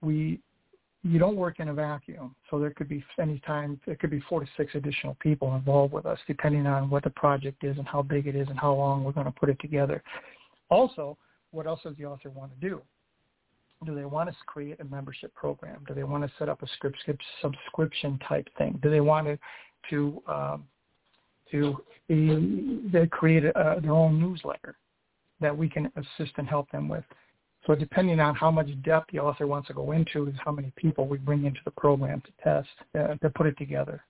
we, 0.03 0.39
you 1.03 1.19
don't 1.19 1.37
work 1.37 1.61
in 1.61 1.69
a 1.69 1.75
vacuum. 1.75 2.35
So 2.51 2.59
there 2.59 2.71
could 2.71 2.89
be 2.89 3.03
any 3.19 3.41
time, 3.41 3.81
there 3.87 3.97
could 3.97 4.11
be 4.11 4.23
four 4.29 4.41
to 4.41 4.47
six 4.57 4.75
additional 4.75 5.17
people 5.21 5.55
involved 5.55 5.95
with 5.95 6.05
us, 6.05 6.19
depending 6.27 6.67
on 6.67 6.91
what 6.91 7.05
the 7.05 7.11
project 7.11 7.65
is 7.65 7.79
and 7.79 7.89
how 7.89 8.03
big 8.03 8.27
it 8.27 8.37
is 8.37 8.49
and 8.49 8.59
how 8.59 8.75
long 8.75 9.03
we're 9.03 9.13
going 9.13 9.27
to 9.27 9.33
put 9.33 9.49
it 9.49 9.59
together. 9.61 10.03
Also, 10.69 11.17
what 11.53 11.67
else 11.67 11.81
does 11.85 11.97
the 11.97 12.05
author 12.05 12.29
want 12.29 12.53
to 12.53 12.69
do? 12.69 12.83
Do 13.85 13.95
they 13.95 14.07
want 14.07 14.31
to 14.31 14.37
create 14.47 14.81
a 14.81 14.85
membership 14.85 15.35
program? 15.35 15.85
Do 15.87 15.95
they 15.95 16.05
want 16.05 16.25
to 16.25 16.33
set 16.39 16.49
up 16.49 16.63
a 16.63 16.67
subscription 17.43 18.19
type 18.27 18.49
thing? 18.57 18.79
Do 18.83 18.91
they 18.91 19.01
want 19.01 19.27
to 19.27 19.39
to 19.91 20.23
um, 20.27 20.65
to 21.51 21.77
be, 22.09 22.81
they 22.93 23.07
create 23.07 23.45
a, 23.45 23.79
their 23.81 23.93
own 23.93 24.21
newsletter 24.21 24.77
that 25.41 25.57
we 25.57 25.69
can 25.69 25.93
assist 25.97 26.33
and 26.39 26.49
help 26.49 26.71
them 26.71 26.89
with. 26.89 27.05
So 27.67 27.75
depending 27.75 28.21
on 28.21 28.35
how 28.35 28.51
much 28.51 28.69
depth 28.83 29.11
the 29.13 29.19
author 29.19 29.47
wants 29.47 29.69
to 29.69 29.75
go 29.75 29.93
into 29.93 30.29
is 30.29 30.35
how 30.45 30.53
many 30.53 30.73
people 30.77 31.07
we 31.07 31.19
bring 31.19 31.45
into 31.45 31.61
the 31.65 31.73
program 31.73 32.23
to 32.23 32.31
test, 32.43 32.69
uh, 32.99 33.15
to 33.17 33.31
put 33.31 33.47
it 33.47 33.59
together. 33.59 34.03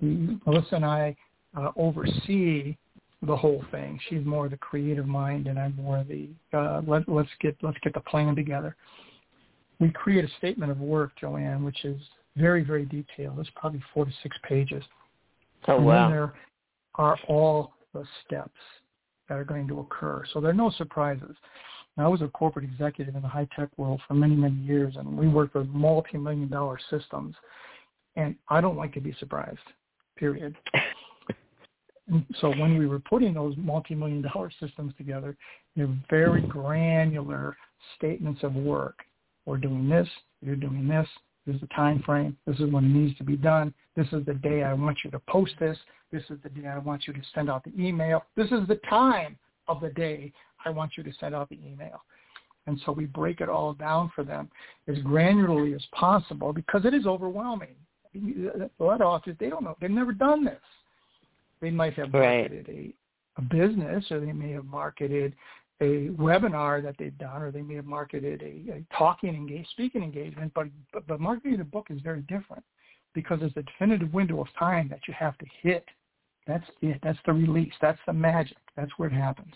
Melissa 0.00 0.76
and 0.76 0.84
I 0.84 1.16
uh, 1.56 1.70
oversee 1.76 2.76
the 3.22 3.36
whole 3.36 3.64
thing. 3.70 3.98
She's 4.08 4.24
more 4.24 4.48
the 4.48 4.56
creative 4.56 5.06
mind, 5.06 5.46
and 5.46 5.58
I'm 5.58 5.76
more 5.76 6.04
the 6.08 6.28
uh, 6.56 6.82
let, 6.86 7.08
let's 7.08 7.28
get 7.40 7.56
let's 7.62 7.78
get 7.82 7.94
the 7.94 8.00
plan 8.00 8.34
together. 8.34 8.76
We 9.78 9.90
create 9.90 10.24
a 10.24 10.28
statement 10.38 10.70
of 10.70 10.78
work, 10.78 11.12
Joanne, 11.20 11.64
which 11.64 11.84
is 11.84 12.00
very, 12.36 12.62
very 12.62 12.84
detailed. 12.84 13.38
It's 13.38 13.50
probably 13.56 13.82
four 13.92 14.04
to 14.04 14.12
six 14.22 14.36
pages. 14.46 14.82
Oh, 15.68 15.76
and 15.76 15.86
wow. 15.86 16.10
there 16.10 16.32
are 16.96 17.18
all 17.28 17.72
the 17.92 18.04
steps 18.24 18.50
that 19.28 19.38
are 19.38 19.44
going 19.44 19.68
to 19.68 19.80
occur. 19.80 20.24
So 20.32 20.40
there 20.40 20.50
are 20.50 20.54
no 20.54 20.70
surprises. 20.76 21.34
Now, 21.96 22.06
I 22.06 22.08
was 22.08 22.22
a 22.22 22.28
corporate 22.28 22.64
executive 22.64 23.14
in 23.16 23.22
the 23.22 23.28
high-tech 23.28 23.68
world 23.76 24.00
for 24.06 24.14
many, 24.14 24.36
many 24.36 24.56
years, 24.56 24.94
and 24.96 25.16
we 25.16 25.28
worked 25.28 25.54
with 25.54 25.68
multi-million 25.68 26.48
dollar 26.48 26.78
systems. 26.88 27.34
And 28.16 28.34
I 28.48 28.60
don't 28.60 28.76
like 28.76 28.92
to 28.94 29.00
be 29.00 29.14
surprised, 29.18 29.58
period. 30.16 30.56
so 32.40 32.48
when 32.50 32.78
we 32.78 32.86
were 32.86 32.98
putting 32.98 33.34
those 33.34 33.54
multi-million 33.56 34.22
dollar 34.22 34.50
systems 34.60 34.92
together, 34.96 35.36
they're 35.76 35.94
very 36.08 36.42
granular 36.42 37.56
statements 37.96 38.42
of 38.42 38.54
work. 38.54 38.98
We're 39.46 39.58
doing 39.58 39.88
this, 39.88 40.08
you're 40.42 40.56
doing 40.56 40.86
this, 40.86 41.06
this 41.46 41.54
is 41.54 41.60
the 41.62 41.66
time 41.68 42.02
frame. 42.02 42.36
This 42.46 42.56
is 42.60 42.70
when 42.70 42.84
it 42.84 42.88
needs 42.88 43.16
to 43.18 43.24
be 43.24 43.36
done. 43.36 43.72
This 43.96 44.06
is 44.12 44.24
the 44.26 44.34
day 44.34 44.62
I 44.62 44.72
want 44.74 44.98
you 45.04 45.10
to 45.10 45.18
post 45.20 45.52
this. 45.58 45.76
This 46.12 46.22
is 46.30 46.38
the 46.42 46.48
day 46.48 46.68
I 46.68 46.78
want 46.78 47.06
you 47.06 47.12
to 47.12 47.20
send 47.34 47.50
out 47.50 47.64
the 47.64 47.72
email. 47.76 48.24
This 48.36 48.46
is 48.52 48.66
the 48.68 48.80
time 48.88 49.36
of 49.68 49.80
the 49.80 49.90
day 49.90 50.32
I 50.64 50.70
want 50.70 50.92
you 50.96 51.02
to 51.02 51.12
send 51.18 51.34
out 51.34 51.48
the 51.48 51.58
email. 51.66 52.02
And 52.66 52.78
so 52.84 52.92
we 52.92 53.06
break 53.06 53.40
it 53.40 53.48
all 53.48 53.72
down 53.72 54.12
for 54.14 54.22
them 54.22 54.50
as 54.86 54.96
granularly 54.98 55.74
as 55.74 55.84
possible 55.92 56.52
because 56.52 56.84
it 56.84 56.94
is 56.94 57.06
overwhelming. 57.06 57.74
A 58.14 58.82
lot 58.82 59.00
of 59.00 59.06
authors, 59.06 59.36
they 59.40 59.48
don't 59.48 59.64
know. 59.64 59.76
They've 59.80 59.90
never 59.90 60.12
done 60.12 60.44
this. 60.44 60.60
They 61.60 61.70
might 61.70 61.94
have 61.94 62.12
marketed 62.12 62.68
right. 62.68 62.94
a, 63.38 63.40
a 63.40 63.42
business 63.42 64.04
or 64.10 64.20
they 64.20 64.32
may 64.32 64.52
have 64.52 64.64
marketed 64.64 65.34
a 65.80 66.08
webinar 66.10 66.82
that 66.82 66.94
they've 66.98 67.16
done, 67.18 67.42
or 67.42 67.50
they 67.50 67.62
may 67.62 67.74
have 67.74 67.86
marketed 67.86 68.42
a, 68.42 68.72
a 68.72 68.84
talking 68.96 69.34
engage, 69.34 69.66
speaking 69.70 70.02
engagement, 70.02 70.52
but, 70.54 70.66
but 70.92 71.06
but 71.06 71.20
marketing 71.20 71.60
a 71.60 71.64
book 71.64 71.86
is 71.90 72.00
very 72.02 72.20
different 72.22 72.62
because 73.14 73.40
there's 73.40 73.52
a 73.56 73.62
definitive 73.62 74.12
window 74.12 74.40
of 74.40 74.46
time 74.58 74.88
that 74.88 75.00
you 75.08 75.14
have 75.14 75.36
to 75.38 75.46
hit. 75.62 75.84
That's 76.46 76.64
it. 76.82 76.98
That's 77.02 77.18
the 77.26 77.32
release. 77.32 77.72
That's 77.80 77.98
the 78.06 78.12
magic. 78.12 78.56
That's 78.76 78.90
where 78.96 79.08
it 79.08 79.14
happens. 79.14 79.54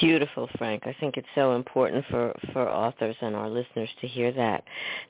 Beautiful, 0.00 0.48
Frank. 0.58 0.82
I 0.86 0.94
think 1.00 1.16
it's 1.16 1.26
so 1.34 1.54
important 1.54 2.04
for, 2.10 2.34
for 2.52 2.68
authors 2.68 3.16
and 3.22 3.34
our 3.34 3.48
listeners 3.48 3.88
to 4.00 4.06
hear 4.06 4.30
that. 4.32 4.62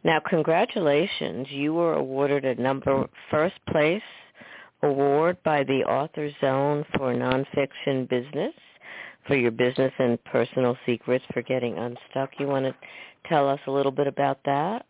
Now, 0.05 0.21
congratulations. 0.29 1.49
You 1.51 1.75
were 1.75 1.95
awarded 1.95 2.45
a 2.45 2.55
number 2.61 3.05
first 3.31 3.57
place 3.71 4.03
award 4.83 5.37
by 5.45 5.65
the 5.65 5.83
Author 5.85 6.31
Zone 6.41 6.85
for 6.97 7.15
Nonfiction 7.15 8.09
Business 8.09 8.53
for 9.27 9.37
your 9.37 9.51
business 9.51 9.93
and 9.99 10.23
personal 10.25 10.77
secrets 10.87 11.25
for 11.33 11.43
getting 11.43 11.77
unstuck. 11.79 12.31
You 12.39 12.47
want 12.47 12.67
to 12.67 12.75
tell 13.29 13.49
us 13.49 13.61
a 13.67 13.71
little 13.71 13.93
bit 13.93 14.07
about 14.07 14.39
that? 14.45 14.87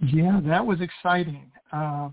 Yeah, 0.00 0.40
that 0.44 0.64
was 0.64 0.80
exciting. 0.80 1.50
Uh, 1.72 2.08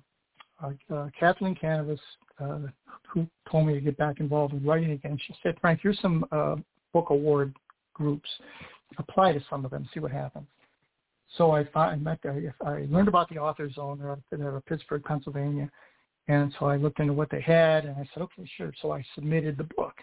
uh, 0.62 1.08
Kathleen 1.20 1.56
Kanavos, 1.56 2.00
uh, 2.40 2.60
who 3.08 3.28
told 3.50 3.68
me 3.68 3.74
to 3.74 3.82
get 3.82 3.98
back 3.98 4.20
involved 4.20 4.54
in 4.54 4.64
writing 4.64 4.92
again, 4.92 5.18
she 5.26 5.34
said, 5.42 5.56
Frank, 5.60 5.80
here's 5.82 6.00
some 6.00 6.26
uh, 6.32 6.56
book 6.94 7.10
award 7.10 7.54
groups. 7.94 8.30
Apply 8.98 9.32
to 9.32 9.42
some 9.50 9.64
of 9.64 9.72
them, 9.72 9.88
see 9.94 10.00
what 10.00 10.12
happens. 10.12 10.46
So 11.38 11.52
I, 11.52 11.66
I 11.76 11.96
met, 11.96 12.20
I, 12.26 12.52
I 12.66 12.86
learned 12.90 13.08
about 13.08 13.30
the 13.30 13.38
Author 13.38 13.72
Zone. 13.72 14.00
They're 14.00 14.50
out 14.50 14.56
of 14.56 14.66
Pittsburgh, 14.66 15.04
Pennsylvania. 15.04 15.72
And 16.32 16.54
so 16.58 16.68
I 16.68 16.78
looked 16.78 17.02
into 17.02 17.12
what 17.12 17.30
they 17.30 17.42
had, 17.42 17.84
and 17.84 17.98
I 17.98 18.08
said, 18.14 18.24
okay, 18.24 18.50
sure. 18.56 18.72
So 18.82 18.94
I 18.94 19.04
submitted 19.16 19.58
the 19.58 19.68
book 19.76 19.96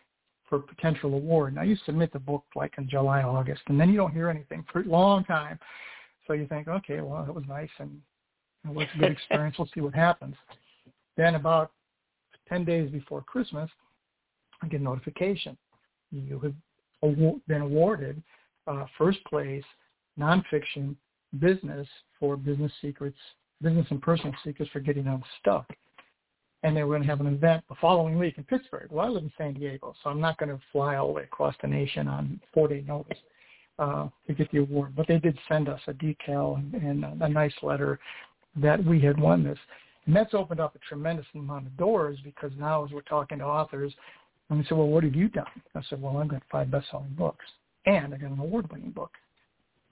for 0.46 0.58
potential 0.58 1.14
award. 1.14 1.54
Now 1.54 1.62
you 1.62 1.74
submit 1.86 2.12
the 2.12 2.18
book 2.18 2.44
like 2.54 2.74
in 2.76 2.86
July, 2.86 3.22
August, 3.22 3.62
and 3.68 3.80
then 3.80 3.88
you 3.88 3.96
don't 3.96 4.12
hear 4.12 4.28
anything 4.28 4.62
for 4.70 4.82
a 4.82 4.84
long 4.84 5.24
time. 5.24 5.58
So 6.26 6.34
you 6.34 6.46
think, 6.46 6.68
okay, 6.68 7.00
well, 7.00 7.24
that 7.24 7.34
was 7.34 7.44
nice 7.48 7.70
and 7.78 7.98
it 8.68 8.74
was 8.74 8.86
a 8.94 8.98
good 8.98 9.12
experience. 9.16 9.56
we'll 9.58 9.70
see 9.72 9.80
what 9.80 9.94
happens. 9.94 10.34
Then 11.16 11.34
about 11.34 11.72
10 12.50 12.66
days 12.66 12.90
before 12.90 13.22
Christmas, 13.22 13.70
I 14.60 14.68
get 14.68 14.80
a 14.80 14.84
notification. 14.84 15.56
You 16.10 16.40
have 17.02 17.40
been 17.48 17.62
awarded 17.62 18.22
uh, 18.66 18.84
first 18.98 19.24
place 19.24 19.64
nonfiction 20.20 20.94
business 21.38 21.88
for 22.20 22.36
business 22.36 22.72
secrets, 22.82 23.16
business 23.62 23.86
and 23.88 24.02
personal 24.02 24.34
secrets 24.44 24.70
for 24.72 24.80
getting 24.80 25.06
unstuck. 25.06 25.66
And 26.62 26.76
they 26.76 26.82
were 26.82 26.96
going 26.96 27.02
to 27.02 27.08
have 27.08 27.20
an 27.20 27.26
event 27.26 27.62
the 27.68 27.74
following 27.80 28.18
week 28.18 28.36
in 28.36 28.44
Pittsburgh. 28.44 28.88
Well, 28.90 29.06
I 29.06 29.08
live 29.08 29.22
in 29.22 29.32
San 29.38 29.54
Diego, 29.54 29.94
so 30.02 30.10
I'm 30.10 30.20
not 30.20 30.38
going 30.38 30.50
to 30.50 30.60
fly 30.72 30.96
all 30.96 31.08
the 31.08 31.12
way 31.12 31.22
across 31.22 31.54
the 31.62 31.68
nation 31.68 32.08
on 32.08 32.40
four-day 32.52 32.84
notice 32.86 33.18
uh, 33.78 34.08
to 34.26 34.34
get 34.34 34.50
the 34.50 34.58
award. 34.58 34.94
But 34.96 35.06
they 35.06 35.18
did 35.18 35.38
send 35.48 35.68
us 35.68 35.80
a 35.86 35.92
decal 35.92 36.56
and, 36.74 37.04
a 37.22 37.28
nice 37.28 37.54
letter 37.62 38.00
that 38.56 38.84
we 38.84 39.00
had 39.00 39.20
won 39.20 39.44
this. 39.44 39.58
And 40.06 40.16
that's 40.16 40.34
opened 40.34 40.58
up 40.58 40.74
a 40.74 40.78
tremendous 40.80 41.26
amount 41.34 41.66
of 41.66 41.76
doors 41.76 42.18
because 42.24 42.50
now 42.58 42.84
as 42.84 42.90
we're 42.90 43.02
talking 43.02 43.38
to 43.38 43.44
authors, 43.44 43.92
and 44.50 44.58
they 44.58 44.66
said, 44.66 44.78
well, 44.78 44.88
what 44.88 45.04
have 45.04 45.14
you 45.14 45.28
done? 45.28 45.44
I 45.74 45.82
said, 45.88 46.00
well, 46.02 46.16
I've 46.16 46.28
got 46.28 46.42
five 46.50 46.70
best-selling 46.70 47.14
books, 47.16 47.44
and 47.86 48.14
I 48.14 48.16
got 48.16 48.30
an 48.30 48.38
award-winning 48.40 48.90
book. 48.90 49.12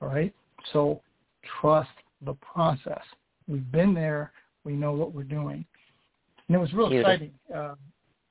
All 0.00 0.08
right? 0.08 0.34
So 0.72 1.00
trust 1.60 1.90
the 2.24 2.34
process. 2.34 3.02
We've 3.46 3.70
been 3.70 3.94
there. 3.94 4.32
We 4.64 4.72
know 4.72 4.92
what 4.92 5.14
we're 5.14 5.22
doing. 5.22 5.64
And 6.48 6.56
it 6.56 6.58
was 6.58 6.72
real 6.72 6.88
Beautiful. 6.88 7.12
exciting. 7.12 7.32
Uh, 7.54 7.74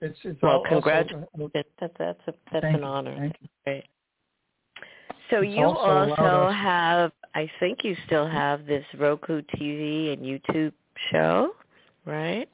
it's, 0.01 0.17
it's 0.23 0.41
Well, 0.41 0.57
also- 0.57 0.69
congratulations. 0.69 1.27
uh, 1.41 1.47
That, 1.53 1.65
that, 1.79 1.91
that's 1.97 2.21
a, 2.27 2.33
that's 2.51 2.65
an 2.65 2.75
you. 2.79 2.83
honor. 2.83 3.31
Great. 3.65 3.85
So 5.31 5.41
It's 5.41 5.55
you 5.55 5.65
also 5.65 6.11
also 6.11 6.51
have, 6.51 7.11
I 7.33 7.49
think 7.59 7.79
you 7.83 7.95
still 8.05 8.27
have 8.27 8.65
this 8.65 8.85
Roku 8.97 9.41
TV 9.41 10.13
and 10.13 10.21
YouTube 10.21 10.71
show, 11.11 11.51
right? 12.05 12.47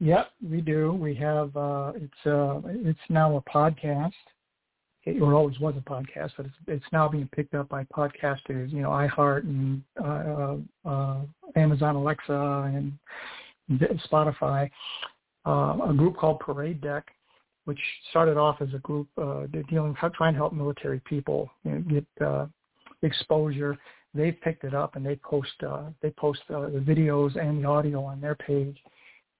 Yep, 0.00 0.30
we 0.50 0.60
do. 0.60 0.92
We 0.92 1.14
have 1.14 1.56
uh 1.56 1.92
it's 1.94 2.26
uh 2.26 2.60
it's 2.66 2.98
now 3.08 3.36
a 3.36 3.42
podcast. 3.42 4.12
It 5.04 5.22
or 5.22 5.34
always 5.34 5.58
was 5.60 5.74
a 5.76 5.80
podcast, 5.88 6.32
but 6.36 6.46
it's 6.46 6.54
it's 6.66 6.84
now 6.92 7.08
being 7.08 7.28
picked 7.34 7.54
up 7.54 7.68
by 7.68 7.84
podcasters, 7.84 8.72
you 8.72 8.82
know, 8.82 8.90
iHeart 8.90 9.44
and 9.44 9.82
uh, 10.02 10.04
uh, 10.04 10.88
uh 10.88 11.20
Amazon 11.56 11.94
Alexa 11.94 12.72
and 12.74 12.92
Spotify. 13.70 14.70
Uh, 15.46 15.76
a 15.90 15.94
group 15.94 16.16
called 16.16 16.40
Parade 16.40 16.80
Deck, 16.80 17.06
which 17.66 17.78
started 18.10 18.36
off 18.36 18.60
as 18.60 18.68
a 18.74 18.78
group 18.78 19.08
uh 19.20 19.46
dealing 19.68 19.94
trying 20.14 20.32
to 20.34 20.38
help 20.38 20.52
military 20.52 21.00
people 21.00 21.50
you 21.64 21.72
know, 21.72 21.80
get 21.80 22.06
uh 22.26 22.46
exposure. 23.02 23.76
They've 24.14 24.40
picked 24.42 24.64
it 24.64 24.74
up 24.74 24.96
and 24.96 25.04
they 25.04 25.16
post 25.16 25.52
uh 25.66 25.84
they 26.02 26.10
post 26.10 26.40
uh, 26.50 26.70
the 26.70 26.82
videos 26.86 27.36
and 27.40 27.62
the 27.62 27.68
audio 27.68 28.04
on 28.04 28.20
their 28.20 28.34
page. 28.34 28.76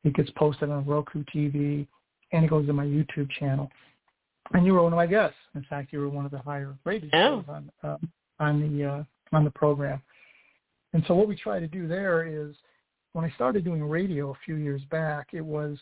It 0.04 0.14
gets 0.14 0.30
posted 0.37 0.68
on 0.70 0.84
Roku 0.84 1.24
TV, 1.34 1.87
and 2.32 2.44
it 2.44 2.50
goes 2.50 2.66
to 2.66 2.72
my 2.74 2.84
YouTube 2.84 3.30
channel. 3.38 3.70
And 4.52 4.66
you 4.66 4.74
were 4.74 4.82
one 4.82 4.92
of 4.92 4.96
my 4.98 5.06
guests. 5.06 5.38
In 5.54 5.64
fact, 5.70 5.92
you 5.92 6.00
were 6.00 6.10
one 6.10 6.26
of 6.26 6.30
the 6.30 6.38
higher 6.40 6.74
rated 6.84 7.10
Oh. 7.14 7.42
shows 7.42 7.44
on 7.48 7.70
uh, 7.82 7.96
on 8.40 8.60
the 8.60 8.84
uh, 8.84 9.04
on 9.32 9.44
the 9.44 9.50
program. 9.50 10.02
And 10.92 11.02
so 11.08 11.14
what 11.14 11.26
we 11.26 11.34
try 11.37 11.58
to 11.58 11.66
do 11.66 11.88
there 11.88 12.24
is, 12.26 12.54
when 13.14 13.24
I 13.24 13.31
started 13.31 13.64
doing 13.64 13.83
radio 13.83 14.31
a 14.31 14.38
few 14.44 14.57
years 14.57 14.83
back, 14.90 15.29
it 15.33 15.44
was 15.44 15.79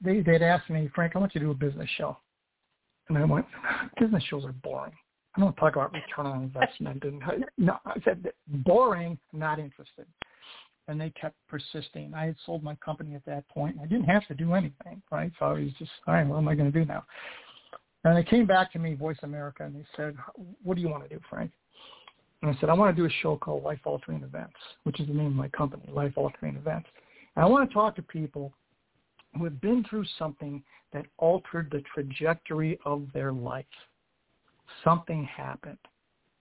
they 0.00 0.20
they'd 0.20 0.42
asked 0.42 0.68
me, 0.68 0.90
Frank, 0.94 1.16
I 1.16 1.18
want 1.18 1.34
you 1.34 1.40
to 1.40 1.46
do 1.46 1.50
a 1.50 1.54
business 1.54 1.88
show, 1.96 2.18
and 3.08 3.16
I 3.16 3.24
went, 3.24 3.46
business 3.98 4.22
shows 4.24 4.44
are 4.44 4.52
boring. 4.52 4.92
I 5.36 5.40
don't 5.40 5.56
talk 5.56 5.74
about 5.74 5.92
return 5.92 6.26
on 6.26 6.42
investment 6.42 7.02
and 7.02 7.20
no, 7.58 7.78
I 7.84 7.96
said 8.04 8.30
boring, 8.46 9.18
not 9.32 9.58
interested 9.58 10.06
and 10.88 11.00
they 11.00 11.10
kept 11.10 11.36
persisting. 11.48 12.12
I 12.14 12.26
had 12.26 12.36
sold 12.44 12.62
my 12.62 12.74
company 12.76 13.14
at 13.14 13.24
that 13.26 13.48
point, 13.48 13.76
I 13.82 13.86
didn't 13.86 14.04
have 14.04 14.26
to 14.28 14.34
do 14.34 14.54
anything, 14.54 15.02
right? 15.10 15.32
So 15.38 15.46
I 15.46 15.52
was 15.52 15.72
just, 15.78 15.90
all 16.06 16.14
right, 16.14 16.26
what 16.26 16.38
am 16.38 16.48
I 16.48 16.54
going 16.54 16.70
to 16.70 16.78
do 16.78 16.84
now? 16.84 17.04
And 18.04 18.16
they 18.16 18.24
came 18.24 18.46
back 18.46 18.72
to 18.72 18.78
me, 18.78 18.94
Voice 18.94 19.16
America, 19.22 19.64
and 19.64 19.74
they 19.74 19.84
said, 19.96 20.14
what 20.62 20.76
do 20.76 20.82
you 20.82 20.88
want 20.88 21.04
to 21.04 21.08
do, 21.08 21.20
Frank? 21.30 21.52
And 22.44 22.54
I 22.54 22.60
said, 22.60 22.68
I 22.68 22.74
want 22.74 22.94
to 22.94 23.02
do 23.02 23.06
a 23.06 23.22
show 23.22 23.38
called 23.38 23.62
Life 23.62 23.80
Altering 23.86 24.22
Events, 24.22 24.58
which 24.82 25.00
is 25.00 25.06
the 25.06 25.14
name 25.14 25.28
of 25.28 25.32
my 25.32 25.48
company, 25.48 25.84
Life 25.90 26.12
Altering 26.16 26.56
Events. 26.56 26.86
And 27.36 27.42
I 27.42 27.48
want 27.48 27.66
to 27.66 27.72
talk 27.72 27.96
to 27.96 28.02
people 28.02 28.52
who 29.34 29.44
have 29.44 29.62
been 29.62 29.82
through 29.88 30.04
something 30.18 30.62
that 30.92 31.06
altered 31.16 31.70
the 31.72 31.82
trajectory 31.94 32.78
of 32.84 33.06
their 33.14 33.32
life. 33.32 33.64
Something 34.84 35.24
happened 35.24 35.78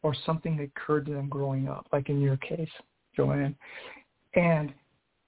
or 0.01 0.13
something 0.25 0.59
occurred 0.59 1.05
to 1.05 1.13
them 1.13 1.29
growing 1.29 1.69
up, 1.69 1.87
like 1.93 2.09
in 2.09 2.19
your 2.19 2.35
case, 2.35 2.67
Joanne 3.15 3.55
and 4.35 4.73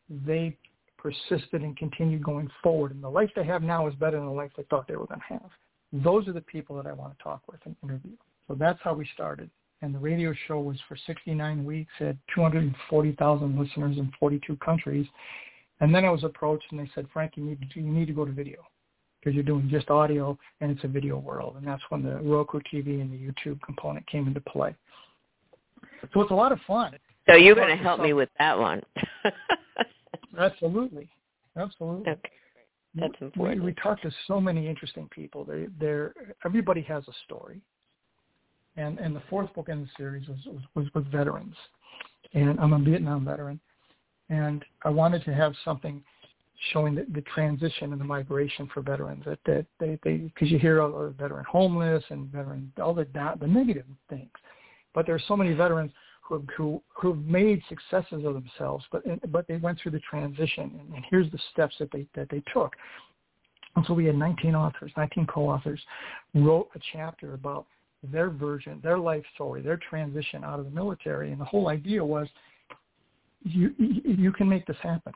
they 0.09 0.57
persisted 0.97 1.61
and 1.61 1.77
continued 1.77 2.21
going 2.21 2.49
forward. 2.61 2.91
And 2.91 3.01
the 3.01 3.09
life 3.09 3.29
they 3.33 3.45
have 3.45 3.63
now 3.63 3.87
is 3.87 3.95
better 3.95 4.17
than 4.17 4.25
the 4.25 4.31
life 4.33 4.51
they 4.57 4.63
thought 4.63 4.89
they 4.89 4.97
were 4.97 5.07
going 5.07 5.21
to 5.21 5.33
have. 5.35 5.51
Those 5.93 6.27
are 6.27 6.33
the 6.33 6.41
people 6.41 6.75
that 6.75 6.85
I 6.85 6.91
want 6.91 7.17
to 7.17 7.23
talk 7.23 7.43
with 7.49 7.61
and 7.63 7.77
interview. 7.81 8.17
So 8.49 8.55
that's 8.55 8.79
how 8.83 8.93
we 8.93 9.07
started. 9.13 9.49
And 9.81 9.93
the 9.93 9.99
radio 9.99 10.33
show 10.47 10.59
was 10.59 10.77
for 10.87 10.97
69 11.05 11.63
weeks, 11.65 11.91
had 11.99 12.17
240,000 12.33 13.59
listeners 13.59 13.97
in 13.97 14.11
42 14.19 14.55
countries. 14.57 15.05
And 15.81 15.93
then 15.93 16.05
I 16.05 16.09
was 16.09 16.23
approached 16.23 16.65
and 16.71 16.79
they 16.79 16.89
said, 16.95 17.07
Frank, 17.11 17.33
you 17.35 17.43
need 17.43 17.59
to, 17.73 17.79
you 17.79 17.85
need 17.91 18.07
to 18.07 18.13
go 18.13 18.25
to 18.25 18.31
video 18.31 18.63
because 19.19 19.35
you're 19.35 19.43
doing 19.43 19.67
just 19.69 19.89
audio 19.89 20.37
and 20.61 20.71
it's 20.71 20.83
a 20.83 20.87
video 20.87 21.17
world. 21.17 21.55
And 21.57 21.67
that's 21.67 21.81
when 21.89 22.03
the 22.03 22.15
Roku 22.17 22.59
TV 22.71 23.01
and 23.01 23.11
the 23.11 23.17
YouTube 23.17 23.61
component 23.61 24.07
came 24.07 24.27
into 24.27 24.39
play. 24.41 24.75
So 26.13 26.21
it's 26.21 26.31
a 26.31 26.35
lot 26.35 26.51
of 26.51 26.59
fun. 26.65 26.95
So 27.27 27.35
you're 27.35 27.55
going 27.55 27.75
to 27.75 27.83
help 27.83 27.99
me 27.99 28.13
with 28.13 28.29
that 28.39 28.57
one. 28.57 28.81
Absolutely. 30.39 31.09
Absolutely. 31.57 32.11
okay. 32.11 32.31
That's 32.95 33.13
We- 33.19 33.25
important. 33.27 33.59
We, 33.61 33.65
we 33.67 33.73
talk 33.73 34.01
to 34.03 34.11
so 34.27 34.39
many 34.39 34.67
interesting 34.67 35.07
people. 35.09 35.43
They, 35.43 35.67
they're 35.79 36.13
everybody 36.45 36.81
has 36.83 37.03
a 37.07 37.13
story, 37.25 37.61
and 38.77 38.99
and 38.99 39.15
the 39.15 39.21
fourth 39.29 39.53
book 39.53 39.69
in 39.69 39.81
the 39.81 39.89
series 39.97 40.27
was 40.27 40.87
was, 40.93 41.03
veterans, 41.11 41.55
and 42.33 42.59
I'm 42.59 42.73
a 42.73 42.79
Vietnam 42.79 43.25
veteran, 43.25 43.59
and 44.29 44.63
I 44.83 44.89
wanted 44.89 45.23
to 45.25 45.33
have 45.33 45.53
something 45.63 46.03
showing 46.71 46.95
the, 46.95 47.05
the 47.13 47.21
transition 47.21 47.91
and 47.91 47.99
the 47.99 48.05
migration 48.05 48.69
for 48.73 48.81
veterans 48.81 49.23
that 49.25 49.39
that 49.45 49.65
they 49.79 49.99
they 50.03 50.17
because 50.17 50.51
you 50.51 50.59
hear 50.59 50.81
all 50.81 50.91
the 50.91 51.09
veteran 51.17 51.45
homeless 51.49 52.03
and 52.09 52.31
veteran 52.31 52.71
all 52.81 52.93
the 52.93 53.07
the 53.39 53.47
negative 53.47 53.85
things, 54.09 54.31
but 54.93 55.05
there 55.05 55.15
are 55.15 55.21
so 55.27 55.37
many 55.37 55.53
veterans 55.53 55.91
who 56.21 56.43
who 56.55 56.81
who've 56.93 57.23
made 57.25 57.61
successes 57.69 58.25
of 58.25 58.33
themselves, 58.33 58.83
but 58.91 59.03
but 59.31 59.47
they 59.47 59.57
went 59.57 59.79
through 59.79 59.91
the 59.91 59.99
transition, 59.99 60.79
and, 60.79 60.93
and 60.95 61.05
here's 61.09 61.31
the 61.31 61.39
steps 61.51 61.75
that 61.79 61.91
they 61.91 62.05
that 62.15 62.29
they 62.29 62.41
took. 62.53 62.73
And 63.75 63.85
so 63.85 63.93
we 63.93 64.05
had 64.05 64.15
19 64.15 64.55
authors, 64.55 64.93
19 64.95 65.27
co-authors, 65.27 65.81
wrote 66.33 66.69
a 66.75 66.79
chapter 66.93 67.33
about 67.33 67.65
their 68.11 68.29
version, 68.29 68.79
their 68.83 68.97
life 68.97 69.23
story, 69.35 69.61
their 69.61 69.77
transition 69.77 70.43
out 70.43 70.59
of 70.59 70.65
the 70.65 70.71
military, 70.71 71.31
and 71.31 71.39
the 71.39 71.45
whole 71.45 71.69
idea 71.69 72.03
was 72.03 72.27
you 73.43 73.73
you, 73.77 74.31
can 74.31 74.49
make 74.49 74.65
this 74.65 74.77
happen, 74.81 75.13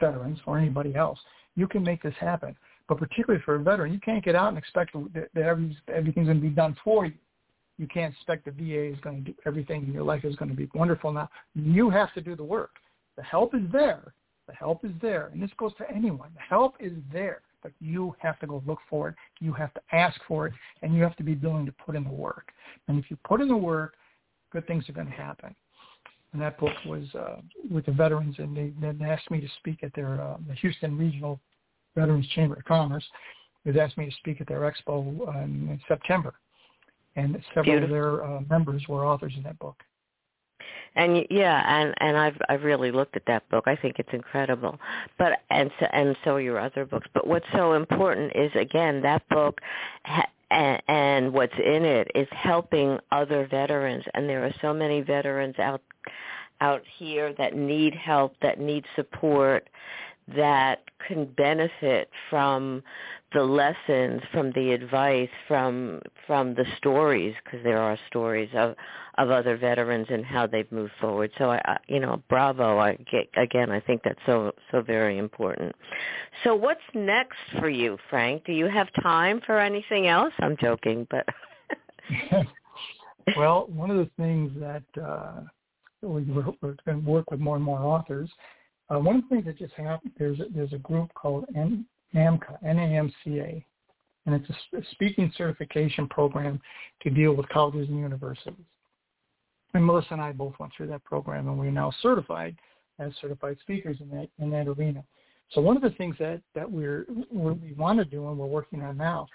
veterans 0.00 0.38
or 0.46 0.58
anybody 0.58 0.94
else, 0.94 1.18
you 1.56 1.66
can 1.66 1.82
make 1.82 2.02
this 2.02 2.14
happen. 2.20 2.56
But 2.88 2.98
particularly 2.98 3.42
for 3.44 3.56
a 3.56 3.58
veteran, 3.58 3.92
you 3.92 3.98
can't 3.98 4.24
get 4.24 4.36
out 4.36 4.48
and 4.48 4.58
expect 4.58 4.92
that, 5.14 5.28
that 5.34 5.42
every, 5.42 5.76
everything's 5.92 6.26
going 6.26 6.40
to 6.40 6.48
be 6.48 6.54
done 6.54 6.76
for 6.84 7.06
you 7.06 7.14
you 7.78 7.86
can't 7.86 8.14
expect 8.14 8.44
the 8.44 8.50
VA 8.52 8.92
is 8.92 9.00
going 9.00 9.24
to 9.24 9.32
do 9.32 9.34
everything 9.44 9.84
in 9.84 9.92
your 9.92 10.02
life 10.02 10.24
is 10.24 10.36
going 10.36 10.50
to 10.50 10.56
be 10.56 10.68
wonderful 10.74 11.12
now. 11.12 11.28
You 11.54 11.90
have 11.90 12.12
to 12.14 12.20
do 12.20 12.34
the 12.34 12.44
work. 12.44 12.76
The 13.16 13.22
help 13.22 13.54
is 13.54 13.62
there. 13.70 14.14
The 14.46 14.54
help 14.54 14.84
is 14.84 14.92
there. 15.02 15.30
And 15.32 15.42
this 15.42 15.50
goes 15.58 15.72
to 15.78 15.90
anyone. 15.90 16.30
The 16.34 16.40
help 16.40 16.74
is 16.80 16.92
there, 17.12 17.42
but 17.66 17.72
you 17.80 18.14
have 18.20 18.38
to 18.38 18.46
go 18.46 18.62
look 18.64 18.78
for 18.88 19.08
it. 19.08 19.16
You 19.40 19.52
have 19.54 19.74
to 19.74 19.80
ask 19.90 20.20
for 20.28 20.46
it, 20.46 20.52
and 20.82 20.94
you 20.94 21.02
have 21.02 21.16
to 21.16 21.24
be 21.24 21.34
willing 21.34 21.66
to 21.66 21.72
put 21.72 21.96
in 21.96 22.04
the 22.04 22.10
work. 22.10 22.52
And 22.86 22.96
if 22.96 23.10
you 23.10 23.18
put 23.24 23.40
in 23.40 23.48
the 23.48 23.56
work, 23.56 23.94
good 24.52 24.64
things 24.68 24.88
are 24.88 24.92
going 24.92 25.08
to 25.08 25.12
happen. 25.12 25.52
And 26.32 26.40
that 26.40 26.60
book 26.60 26.74
was 26.86 27.02
uh, 27.16 27.40
with 27.68 27.86
the 27.86 27.92
veterans, 27.92 28.36
and 28.38 28.56
they, 28.56 28.72
they 28.80 29.04
asked 29.04 29.28
me 29.32 29.40
to 29.40 29.48
speak 29.58 29.82
at 29.82 29.92
their 29.94 30.20
uh, 30.20 30.36
the 30.46 30.54
Houston 30.54 30.96
Regional 30.96 31.40
Veterans 31.96 32.28
Chamber 32.36 32.54
of 32.54 32.64
Commerce. 32.66 33.04
They 33.64 33.80
asked 33.80 33.98
me 33.98 34.06
to 34.06 34.16
speak 34.18 34.40
at 34.40 34.46
their 34.46 34.60
expo 34.60 35.26
um, 35.28 35.68
in 35.72 35.80
September 35.88 36.34
and 37.16 37.36
several 37.48 37.64
Beautiful. 37.64 37.84
of 37.84 37.90
their 37.90 38.24
uh, 38.24 38.40
members 38.48 38.84
were 38.88 39.04
authors 39.04 39.32
in 39.36 39.42
that 39.42 39.58
book. 39.58 39.82
And 40.96 41.26
yeah, 41.30 41.62
and 41.66 41.94
and 41.98 42.16
I've 42.16 42.36
I've 42.48 42.64
really 42.64 42.90
looked 42.90 43.16
at 43.16 43.26
that 43.26 43.48
book. 43.50 43.64
I 43.66 43.76
think 43.76 43.98
it's 43.98 44.12
incredible. 44.12 44.78
But 45.18 45.40
and 45.50 45.70
so 45.78 45.86
and 45.92 46.16
so 46.24 46.36
are 46.36 46.40
your 46.40 46.58
other 46.58 46.84
books. 46.86 47.06
But 47.12 47.26
what's 47.26 47.46
so 47.54 47.74
important 47.74 48.32
is 48.34 48.50
again 48.54 49.02
that 49.02 49.28
book 49.28 49.60
ha- 50.04 50.28
and, 50.50 50.82
and 50.88 51.32
what's 51.32 51.54
in 51.58 51.84
it 51.84 52.10
is 52.14 52.28
helping 52.30 52.98
other 53.10 53.46
veterans 53.50 54.04
and 54.14 54.28
there 54.28 54.44
are 54.44 54.54
so 54.62 54.72
many 54.72 55.00
veterans 55.00 55.58
out 55.58 55.82
out 56.60 56.82
here 56.98 57.34
that 57.36 57.54
need 57.54 57.94
help, 57.94 58.34
that 58.40 58.58
need 58.58 58.84
support, 58.94 59.68
that 60.34 60.82
can 61.06 61.26
benefit 61.36 62.10
from 62.30 62.82
the 63.32 63.42
lessons, 63.42 64.22
from 64.32 64.50
the 64.52 64.72
advice, 64.72 65.28
from 65.46 66.00
from 66.26 66.54
the 66.54 66.64
stories, 66.78 67.34
because 67.44 67.60
there 67.62 67.80
are 67.80 67.98
stories 68.08 68.48
of 68.54 68.74
of 69.18 69.30
other 69.30 69.56
veterans 69.56 70.06
and 70.10 70.24
how 70.24 70.46
they've 70.46 70.70
moved 70.72 70.92
forward. 71.00 71.30
So 71.38 71.50
I, 71.50 71.78
you 71.86 72.00
know, 72.00 72.22
bravo! 72.28 72.78
I 72.78 72.94
get, 73.10 73.28
again, 73.36 73.70
I 73.70 73.80
think 73.80 74.02
that's 74.04 74.18
so 74.26 74.52
so 74.72 74.82
very 74.82 75.18
important. 75.18 75.74
So 76.44 76.54
what's 76.54 76.80
next 76.94 77.38
for 77.58 77.68
you, 77.68 77.98
Frank? 78.10 78.44
Do 78.44 78.52
you 78.52 78.66
have 78.66 78.88
time 79.02 79.40
for 79.46 79.60
anything 79.60 80.06
else? 80.06 80.32
I'm 80.40 80.56
joking, 80.56 81.06
but 81.10 81.26
well, 83.36 83.66
one 83.68 83.90
of 83.90 83.96
the 83.96 84.10
things 84.16 84.52
that 84.60 85.02
uh, 85.02 85.42
we, 86.02 86.22
work 86.22 87.30
with 87.30 87.40
more 87.40 87.56
and 87.56 87.64
more 87.64 87.80
authors 87.80 88.30
Uh, 88.88 88.98
one 88.98 89.16
of 89.16 89.22
the 89.22 89.28
things 89.28 89.44
that 89.44 89.58
just 89.58 89.74
happened, 89.74 90.12
there's 90.18 90.38
a, 90.40 90.44
there's 90.54 90.72
a 90.72 90.78
group 90.78 91.12
called 91.14 91.44
NAMCA, 92.14 92.58
N-A-M-C-A, 92.64 93.64
and 94.26 94.34
it's 94.34 94.50
a 94.50 94.90
speaking 94.92 95.32
certification 95.36 96.08
program 96.08 96.60
to 97.02 97.10
deal 97.10 97.32
with 97.32 97.48
colleges 97.48 97.88
and 97.88 97.98
universities. 97.98 98.64
And 99.74 99.84
Melissa 99.84 100.12
and 100.12 100.22
I 100.22 100.32
both 100.32 100.54
went 100.58 100.72
through 100.76 100.88
that 100.88 101.04
program, 101.04 101.48
and 101.48 101.58
we're 101.58 101.70
now 101.70 101.92
certified 102.00 102.56
as 102.98 103.12
certified 103.20 103.58
speakers 103.60 103.98
in 104.00 104.08
that 104.10 104.28
in 104.38 104.50
that 104.50 104.68
arena. 104.68 105.04
So 105.52 105.60
one 105.60 105.76
of 105.76 105.82
the 105.82 105.90
things 105.90 106.16
that 106.18 106.40
that 106.54 106.70
we're 106.70 107.06
we 107.30 107.74
want 107.76 107.98
to 107.98 108.04
do 108.04 108.28
and 108.28 108.38
we're 108.38 108.46
working 108.46 108.82
on 108.82 108.96
now 108.96 109.28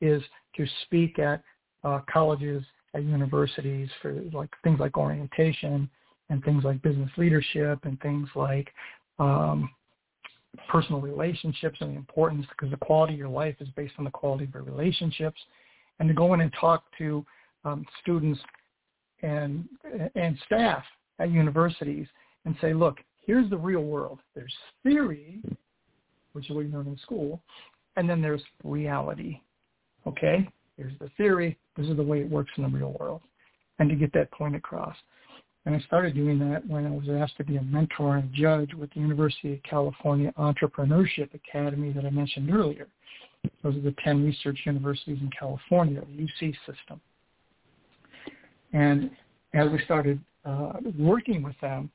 is 0.00 0.22
to 0.56 0.66
speak 0.84 1.18
at 1.18 1.42
uh, 1.84 2.00
colleges, 2.10 2.64
at 2.94 3.04
universities 3.04 3.88
for 4.00 4.22
like 4.32 4.50
things 4.64 4.80
like 4.80 4.96
orientation 4.96 5.88
and 6.32 6.42
things 6.44 6.64
like 6.64 6.80
business 6.80 7.10
leadership 7.18 7.78
and 7.84 8.00
things 8.00 8.26
like 8.34 8.72
um, 9.18 9.68
personal 10.68 10.98
relationships 10.98 11.76
and 11.80 11.92
the 11.92 11.96
importance 11.96 12.46
because 12.48 12.70
the 12.70 12.76
quality 12.78 13.12
of 13.12 13.18
your 13.18 13.28
life 13.28 13.54
is 13.60 13.68
based 13.76 13.92
on 13.98 14.04
the 14.04 14.10
quality 14.10 14.44
of 14.44 14.54
your 14.54 14.62
relationships, 14.62 15.38
and 16.00 16.08
to 16.08 16.14
go 16.14 16.32
in 16.32 16.40
and 16.40 16.50
talk 16.58 16.84
to 16.96 17.24
um, 17.66 17.84
students 18.00 18.40
and 19.22 19.68
and 20.14 20.38
staff 20.46 20.82
at 21.18 21.30
universities 21.30 22.06
and 22.46 22.56
say, 22.62 22.72
look, 22.72 22.96
here's 23.20 23.48
the 23.50 23.56
real 23.56 23.84
world. 23.84 24.18
There's 24.34 24.54
theory, 24.82 25.40
which 26.32 26.48
is 26.48 26.56
what 26.56 26.64
you 26.64 26.72
learn 26.72 26.88
in 26.88 26.98
school, 26.98 27.42
and 27.96 28.08
then 28.08 28.22
there's 28.22 28.42
reality. 28.64 29.38
Okay, 30.06 30.48
here's 30.78 30.98
the 30.98 31.10
theory. 31.18 31.58
This 31.76 31.88
is 31.88 31.96
the 31.96 32.02
way 32.02 32.20
it 32.20 32.30
works 32.30 32.50
in 32.56 32.62
the 32.62 32.70
real 32.70 32.96
world, 32.98 33.20
and 33.78 33.90
to 33.90 33.96
get 33.96 34.14
that 34.14 34.32
point 34.32 34.56
across. 34.56 34.96
And 35.64 35.76
I 35.76 35.80
started 35.80 36.14
doing 36.14 36.38
that 36.50 36.66
when 36.66 36.86
I 36.86 36.90
was 36.90 37.08
asked 37.08 37.36
to 37.36 37.44
be 37.44 37.56
a 37.56 37.62
mentor 37.62 38.16
and 38.16 38.28
a 38.28 38.36
judge 38.36 38.74
with 38.74 38.92
the 38.94 39.00
University 39.00 39.54
of 39.54 39.62
California 39.62 40.32
Entrepreneurship 40.36 41.30
Academy 41.34 41.92
that 41.92 42.04
I 42.04 42.10
mentioned 42.10 42.52
earlier. 42.52 42.88
Those 43.62 43.76
are 43.76 43.80
the 43.80 43.94
10 44.04 44.24
research 44.24 44.58
universities 44.64 45.18
in 45.20 45.30
California, 45.38 46.00
the 46.00 46.22
UC 46.22 46.54
system. 46.66 47.00
And 48.72 49.10
as 49.54 49.70
we 49.70 49.80
started 49.84 50.20
uh, 50.44 50.72
working 50.98 51.42
with 51.42 51.58
them, 51.60 51.90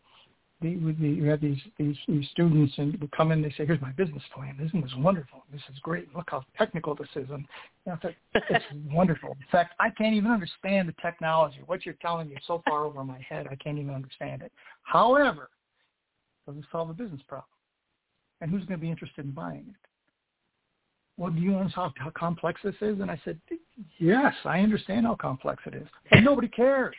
the, 0.62 0.76
the, 1.00 1.08
you 1.08 1.26
had 1.26 1.40
these, 1.40 1.60
these, 1.78 1.96
these 2.08 2.28
students 2.32 2.74
and 2.78 3.00
would 3.00 3.12
come 3.12 3.32
in 3.32 3.44
and 3.44 3.46
they 3.46 3.56
say, 3.56 3.66
here's 3.66 3.82
my 3.82 3.92
business 3.92 4.24
plan. 4.34 4.58
Isn't 4.64 4.82
this 4.82 4.94
wonderful? 4.98 5.44
This 5.52 5.62
is 5.72 5.78
great. 5.80 6.14
Look 6.16 6.30
how 6.30 6.44
technical 6.58 6.96
this 6.96 7.10
is. 7.16 7.30
And 7.30 7.46
I 7.86 7.96
thought, 7.98 8.14
it's 8.50 8.66
wonderful. 8.92 9.32
In 9.32 9.46
fact, 9.52 9.76
I 9.80 9.92
can't 9.92 10.16
even 10.16 10.32
understand 10.32 10.90
the 10.90 10.96
technology. 11.02 11.60
What 11.68 11.86
you're 11.86 11.96
telling 12.02 12.30
me 12.30 12.36
is 12.36 12.42
so 12.48 12.64
far 12.68 12.86
over 12.86 13.04
my 13.04 13.20
head, 13.28 13.48
I 13.52 13.56
can't 13.56 13.78
even 13.78 13.94
understand 13.94 14.42
it. 14.42 14.52
However, 14.82 15.50
it 16.48 16.66
solve 16.72 16.90
a 16.90 16.94
business 16.94 17.22
problem? 17.28 17.50
And 18.42 18.50
who's 18.50 18.66
going 18.66 18.80
to 18.80 18.84
be 18.84 18.90
interested 18.90 19.26
in 19.26 19.32
buying 19.32 19.66
it? 19.70 19.88
Well, 21.18 21.32
do 21.32 21.40
you 21.40 21.56
understand 21.56 21.94
how, 21.98 22.06
how 22.06 22.12
complex 22.12 22.62
this 22.64 22.76
is? 22.82 23.00
And 23.00 23.10
I 23.10 23.20
said, 23.26 23.40
yes, 24.00 24.34
I 24.46 24.60
understand 24.62 25.06
how 25.06 25.16
complex 25.16 25.64
it 25.66 25.74
is. 25.74 25.88
But 26.12 26.22
nobody 26.22 26.48
cares. 26.48 26.96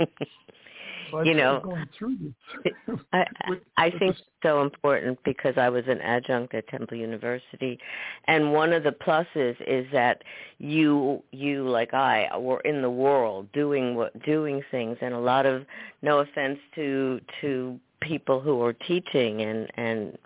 you 1.24 1.34
know, 1.34 1.62
I, 3.12 3.24
with, 3.48 3.58
I 3.76 3.84
with 3.86 3.98
think 3.98 4.12
this- 4.14 4.20
it's 4.20 4.42
so 4.42 4.62
important 4.62 5.18
because 5.24 5.54
I 5.56 5.68
was 5.68 5.84
an 5.88 6.00
adjunct 6.00 6.54
at 6.54 6.66
Temple 6.68 6.96
University, 6.96 7.78
and 8.26 8.52
one 8.52 8.72
of 8.72 8.82
the 8.82 8.92
pluses 8.92 9.56
is 9.66 9.86
that 9.92 10.22
you 10.58 11.22
you 11.32 11.68
like 11.68 11.94
I 11.94 12.28
were 12.38 12.60
in 12.60 12.82
the 12.82 12.90
world 12.90 13.48
doing 13.52 13.94
what 13.94 14.20
doing 14.22 14.62
things, 14.70 14.96
and 15.00 15.14
a 15.14 15.18
lot 15.18 15.46
of 15.46 15.64
no 16.02 16.20
offense 16.20 16.58
to 16.76 17.20
to 17.40 17.78
people 18.00 18.40
who 18.40 18.62
are 18.62 18.72
teaching 18.72 19.42
and 19.42 19.70
and 19.76 20.18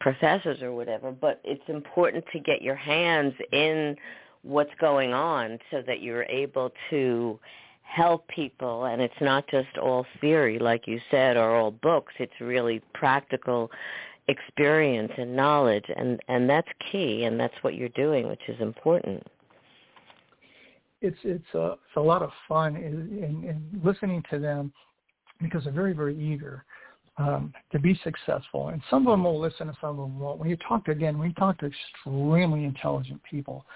professors 0.00 0.62
or 0.62 0.72
whatever, 0.72 1.12
but 1.12 1.40
it's 1.44 1.62
important 1.68 2.24
to 2.32 2.38
get 2.40 2.62
your 2.62 2.74
hands 2.74 3.34
in 3.52 3.94
what's 4.42 4.70
going 4.80 5.12
on 5.12 5.58
so 5.70 5.82
that 5.86 6.00
you're 6.00 6.24
able 6.24 6.72
to 6.88 7.38
help 7.90 8.26
people 8.28 8.84
and 8.84 9.02
it's 9.02 9.20
not 9.20 9.44
just 9.48 9.76
all 9.78 10.06
theory 10.20 10.58
like 10.58 10.86
you 10.86 11.00
said 11.10 11.36
or 11.36 11.56
all 11.56 11.70
books. 11.70 12.12
It's 12.18 12.40
really 12.40 12.80
practical 12.94 13.70
experience 14.28 15.12
and 15.18 15.34
knowledge 15.34 15.86
and 15.96 16.20
and 16.28 16.48
that's 16.48 16.68
key 16.92 17.24
and 17.24 17.38
that's 17.38 17.54
what 17.62 17.74
you're 17.74 17.88
doing 17.90 18.28
which 18.28 18.42
is 18.48 18.60
important. 18.60 19.26
It's 21.00 21.18
it's 21.24 21.54
a 21.54 21.72
it's 21.72 21.96
a 21.96 22.00
lot 22.00 22.22
of 22.22 22.30
fun 22.48 22.76
in, 22.76 22.84
in, 23.18 23.48
in 23.48 23.80
listening 23.82 24.22
to 24.30 24.38
them 24.38 24.72
because 25.40 25.64
they're 25.64 25.72
very 25.72 25.92
very 25.92 26.16
eager 26.16 26.64
um, 27.18 27.52
to 27.72 27.78
be 27.78 27.98
successful, 28.02 28.68
and 28.68 28.80
some 28.88 29.06
of 29.06 29.10
them 29.12 29.24
will 29.24 29.38
listen 29.38 29.68
and 29.68 29.76
some 29.80 29.90
of 29.90 29.96
them 29.96 30.18
won't. 30.18 30.38
When 30.38 30.48
you 30.48 30.56
talk 30.56 30.86
to 30.86 30.92
again, 30.92 31.18
when 31.18 31.28
you 31.28 31.34
talk 31.34 31.58
to 31.58 31.66
extremely 31.66 32.64
intelligent 32.64 33.20
people, 33.28 33.66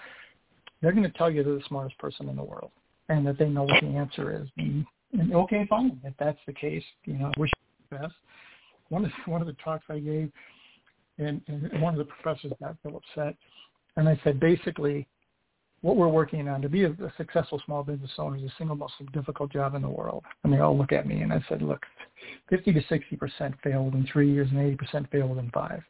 they're 0.80 0.92
going 0.92 1.02
to 1.02 1.18
tell 1.18 1.30
you 1.30 1.42
they're 1.42 1.56
the 1.56 1.62
smartest 1.68 1.98
person 1.98 2.28
in 2.28 2.36
the 2.36 2.44
world 2.44 2.70
and 3.08 3.26
that 3.26 3.38
they 3.38 3.48
know 3.48 3.64
what 3.64 3.80
the 3.80 3.88
answer 3.88 4.42
is. 4.42 4.48
And, 4.56 4.84
and 5.12 5.34
okay, 5.34 5.66
fine, 5.68 6.00
if 6.04 6.14
that's 6.18 6.38
the 6.46 6.52
case, 6.52 6.84
you 7.04 7.14
know, 7.14 7.26
I 7.26 7.40
wish 7.40 7.50
you 7.56 7.98
the 7.98 8.02
best. 8.04 8.14
One 8.88 9.04
of 9.04 9.10
one 9.26 9.40
of 9.40 9.46
the 9.46 9.56
talks 9.64 9.84
I 9.88 9.98
gave, 9.98 10.30
and, 11.18 11.40
and 11.48 11.80
one 11.80 11.94
of 11.94 11.98
the 11.98 12.12
professors 12.12 12.52
got 12.60 12.76
real 12.84 12.96
upset, 12.96 13.36
and 13.96 14.08
I 14.08 14.20
said 14.24 14.40
basically 14.40 15.06
what 15.84 15.96
we're 15.96 16.08
working 16.08 16.48
on 16.48 16.62
to 16.62 16.68
be 16.70 16.84
a, 16.84 16.88
a 16.88 17.12
successful 17.18 17.60
small 17.66 17.82
business 17.82 18.10
owner 18.16 18.38
is 18.38 18.42
the 18.42 18.50
single 18.56 18.74
most 18.74 18.94
difficult 19.12 19.52
job 19.52 19.74
in 19.74 19.82
the 19.82 19.88
world. 19.88 20.24
And 20.42 20.50
they 20.50 20.58
all 20.58 20.76
look 20.78 20.92
at 20.92 21.06
me 21.06 21.20
and 21.20 21.30
I 21.30 21.44
said, 21.46 21.60
look, 21.60 21.84
50 22.48 22.72
to 22.72 22.80
60% 22.80 23.54
fail 23.62 23.84
within 23.84 24.08
three 24.10 24.32
years 24.32 24.48
and 24.50 24.78
80% 24.78 25.10
fail 25.10 25.28
within 25.28 25.50
five. 25.50 25.82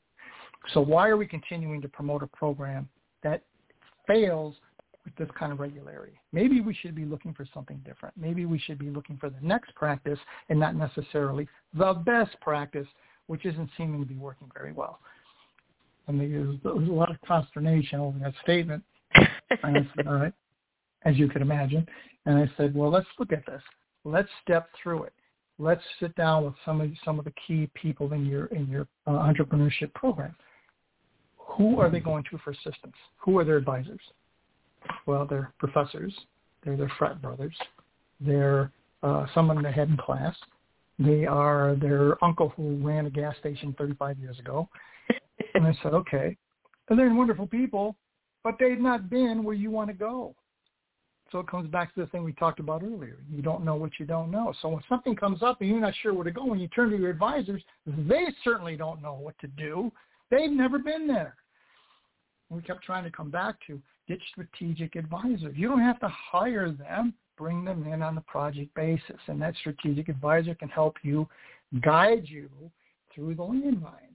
So 0.73 0.81
why 0.81 1.09
are 1.09 1.17
we 1.17 1.29
continuing 1.29 1.81
to 1.81 1.89
promote 1.89 2.25
a 2.25 2.27
program 2.27 2.89
that 3.23 3.45
fails 4.05 4.57
with 5.05 5.15
this 5.17 5.29
kind 5.39 5.53
of 5.53 5.61
regularity? 5.61 6.19
Maybe 6.33 6.61
we 6.61 6.75
should 6.75 6.95
be 6.95 7.05
looking 7.05 7.35
for 7.35 7.47
something 7.53 7.81
different. 7.85 8.17
Maybe 8.17 8.47
we 8.47 8.59
should 8.59 8.79
be 8.79 8.91
looking 8.91 9.17
for 9.19 9.31
the 9.31 9.41
next 9.43 9.75
practice 9.75 10.19
and 10.49 10.59
not 10.59 10.75
necessarily 10.75 11.49
the 11.75 11.95
best 12.05 12.39
practice, 12.41 12.87
which 13.27 13.45
isn't 13.45 13.71
seeming 13.77 14.01
to 14.01 14.07
be 14.07 14.17
working 14.17 14.51
very 14.55 14.73
well. 14.73 15.01
And 16.07 16.21
there 16.21 16.41
was, 16.41 16.57
there 16.63 16.73
a 16.73 16.79
lot 16.79 17.11
of 17.11 17.17
consternation 17.27 18.01
over 18.01 18.19
that 18.19 18.35
statement 18.43 18.83
and 19.63 19.79
I 19.79 19.89
said, 19.97 20.07
all 20.07 20.15
right, 20.15 20.33
as 21.05 21.17
you 21.17 21.29
could 21.29 21.43
imagine. 21.43 21.87
And 22.27 22.39
I 22.39 22.51
said, 22.57 22.75
well, 22.75 22.91
let's 22.91 23.07
look 23.19 23.33
at 23.33 23.45
this. 23.47 23.63
Let's 24.05 24.29
step 24.43 24.69
through 24.83 25.05
it. 25.05 25.13
Let's 25.59 25.83
sit 26.01 26.15
down 26.17 26.45
with 26.45 26.55
some 26.65 26.81
of 26.81 26.91
some 27.05 27.19
of 27.19 27.25
the 27.25 27.33
key 27.47 27.71
people 27.75 28.13
in 28.13 28.27
your 28.27 28.47
in 28.47 28.67
your 28.69 28.89
uh, 29.07 29.11
entrepreneurship 29.13 29.95
program. 29.95 30.35
Who 31.39 31.79
are 31.79 31.89
they 31.89 32.01
going 32.01 32.25
to 32.31 32.39
for 32.39 32.51
assistance? 32.51 32.97
Who 33.19 33.39
are 33.39 33.45
their 33.45 33.57
advisors? 33.57 34.01
Well, 35.07 35.27
they're 35.27 35.53
professors. 35.59 36.15
They're 36.63 36.77
their 36.77 36.93
frat 36.99 37.21
brothers. 37.21 37.55
They're 38.21 38.71
uh, 39.03 39.27
someone 39.35 39.63
they 39.63 39.73
had 39.73 39.89
in 39.89 39.97
class. 39.97 40.35
They 40.99 41.27
are 41.27 41.77
their 41.77 42.23
uncle 42.25 42.51
who 42.51 42.77
ran 42.77 43.07
a 43.07 43.11
gas 43.11 43.35
station 43.39 43.75
35 43.77 44.19
years 44.19 44.39
ago. 44.39 44.69
and 45.55 45.67
I 45.67 45.77
said, 45.83 45.93
okay. 45.95 46.37
And 46.89 46.99
they're 46.99 47.13
wonderful 47.13 47.47
people, 47.47 47.97
but 48.43 48.55
they've 48.59 48.81
not 48.81 49.11
been 49.11 49.43
where 49.43 49.55
you 49.55 49.71
want 49.71 49.89
to 49.89 49.95
go. 49.95 50.35
So 51.33 51.41
it 51.41 51.49
comes 51.49 51.69
back 51.69 51.93
to 51.95 52.01
the 52.01 52.07
thing 52.07 52.23
we 52.23 52.33
talked 52.35 52.61
about 52.61 52.83
earlier. 52.83 53.17
You 53.29 53.43
don't 53.43 53.65
know 53.65 53.75
what 53.75 53.93
you 53.99 54.07
don't 54.07 54.31
know. 54.31 54.55
So 54.63 54.69
when 54.69 54.83
something 54.89 55.17
comes 55.17 55.43
up 55.43 55.61
and 55.61 55.69
you're 55.69 55.81
not 55.81 55.95
sure 56.01 56.15
where 56.15 56.25
to 56.25 56.31
go, 56.31 56.45
when 56.45 56.61
you 56.61 56.69
turn 56.69 56.91
to 56.91 56.97
your 56.97 57.11
advisors, 57.11 57.63
they 57.87 58.27
certainly 58.45 58.77
don't 58.77 59.03
know 59.03 59.15
what 59.15 59.37
to 59.41 59.49
do. 59.49 59.91
They've 60.31 60.51
never 60.51 60.79
been 60.79 61.09
there. 61.09 61.35
We 62.51 62.63
kept 62.63 62.85
trying 62.85 63.05
to 63.05 63.11
come 63.11 63.31
back 63.31 63.57
to 63.67 63.81
get 64.09 64.19
strategic 64.31 64.97
advisors. 64.97 65.55
You 65.57 65.69
don't 65.69 65.81
have 65.81 66.01
to 66.01 66.09
hire 66.09 66.71
them. 66.71 67.15
Bring 67.37 67.65
them 67.65 67.87
in 67.93 68.03
on 68.03 68.17
a 68.17 68.21
project 68.23 68.75
basis. 68.75 69.19
And 69.27 69.41
that 69.43 69.55
strategic 69.57 70.09
advisor 70.09 70.55
can 70.55 70.69
help 70.69 70.97
you 71.03 71.29
guide 71.83 72.25
you 72.27 72.49
through 73.13 73.35
the 73.35 73.43
landmines 73.43 74.15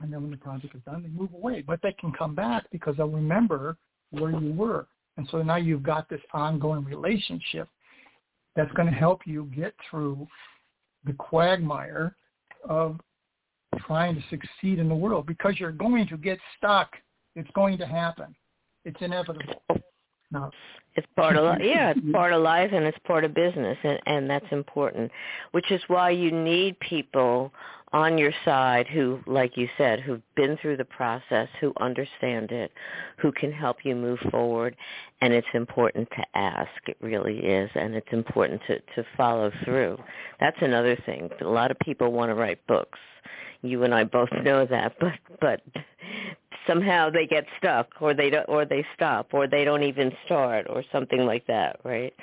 and 0.00 0.12
then 0.12 0.22
when 0.22 0.30
the 0.30 0.36
project 0.36 0.74
is 0.74 0.82
done, 0.84 1.02
they 1.02 1.08
move 1.08 1.32
away. 1.32 1.62
But 1.62 1.80
they 1.82 1.92
can 1.92 2.12
come 2.12 2.34
back 2.34 2.64
because 2.70 2.96
they'll 2.96 3.08
remember 3.08 3.76
where 4.10 4.30
you 4.30 4.52
were. 4.52 4.86
And 5.16 5.26
so 5.30 5.42
now 5.42 5.56
you've 5.56 5.82
got 5.82 6.08
this 6.08 6.20
ongoing 6.32 6.84
relationship 6.84 7.68
that's 8.56 8.72
going 8.72 8.88
to 8.88 8.94
help 8.94 9.22
you 9.24 9.50
get 9.54 9.74
through 9.88 10.26
the 11.04 11.12
quagmire 11.14 12.16
of 12.68 13.00
trying 13.86 14.14
to 14.14 14.22
succeed 14.30 14.78
in 14.78 14.88
the 14.88 14.94
world 14.94 15.26
because 15.26 15.54
you're 15.58 15.72
going 15.72 16.06
to 16.08 16.16
get 16.16 16.38
stuck. 16.56 16.90
It's 17.36 17.50
going 17.54 17.78
to 17.78 17.86
happen. 17.86 18.34
It's 18.84 19.00
inevitable. 19.00 19.62
Now, 20.30 20.50
it's 20.96 21.06
part 21.16 21.36
of 21.36 21.60
yeah, 21.60 21.90
it's 21.96 22.12
part 22.12 22.32
of 22.32 22.42
life 22.42 22.70
and 22.72 22.84
it's 22.84 22.98
part 23.06 23.24
of 23.24 23.34
business 23.34 23.78
and 23.82 24.00
and 24.06 24.30
that's 24.30 24.46
important, 24.50 25.10
which 25.52 25.70
is 25.70 25.80
why 25.88 26.10
you 26.10 26.30
need 26.30 26.78
people 26.80 27.52
on 27.94 28.18
your 28.18 28.32
side 28.44 28.88
who, 28.88 29.20
like 29.24 29.56
you 29.56 29.68
said, 29.78 30.00
who've 30.00 30.20
been 30.34 30.58
through 30.60 30.76
the 30.76 30.84
process, 30.84 31.48
who 31.60 31.72
understand 31.80 32.50
it, 32.50 32.72
who 33.18 33.30
can 33.30 33.52
help 33.52 33.76
you 33.84 33.94
move 33.94 34.18
forward. 34.32 34.74
And 35.20 35.32
it's 35.32 35.46
important 35.54 36.08
to 36.10 36.24
ask. 36.34 36.68
It 36.88 36.96
really 37.00 37.38
is. 37.38 37.70
And 37.76 37.94
it's 37.94 38.12
important 38.12 38.60
to, 38.66 38.80
to 38.96 39.08
follow 39.16 39.52
through. 39.64 39.96
That's 40.40 40.56
another 40.60 40.98
thing. 41.06 41.30
A 41.40 41.44
lot 41.44 41.70
of 41.70 41.78
people 41.78 42.10
want 42.10 42.30
to 42.30 42.34
write 42.34 42.66
books. 42.66 42.98
You 43.62 43.84
and 43.84 43.94
I 43.94 44.02
both 44.02 44.28
know 44.42 44.66
that, 44.66 44.96
but 45.00 45.12
but 45.40 45.60
somehow 46.66 47.10
they 47.10 47.26
get 47.26 47.44
stuck 47.58 47.88
or 48.00 48.14
they 48.14 48.30
don't 48.30 48.48
or 48.48 48.64
they 48.64 48.84
stop 48.94 49.28
or 49.32 49.46
they 49.46 49.64
don't 49.64 49.82
even 49.82 50.12
start 50.24 50.66
or 50.68 50.82
something 50.92 51.26
like 51.26 51.46
that, 51.46 51.80
right? 51.84 52.14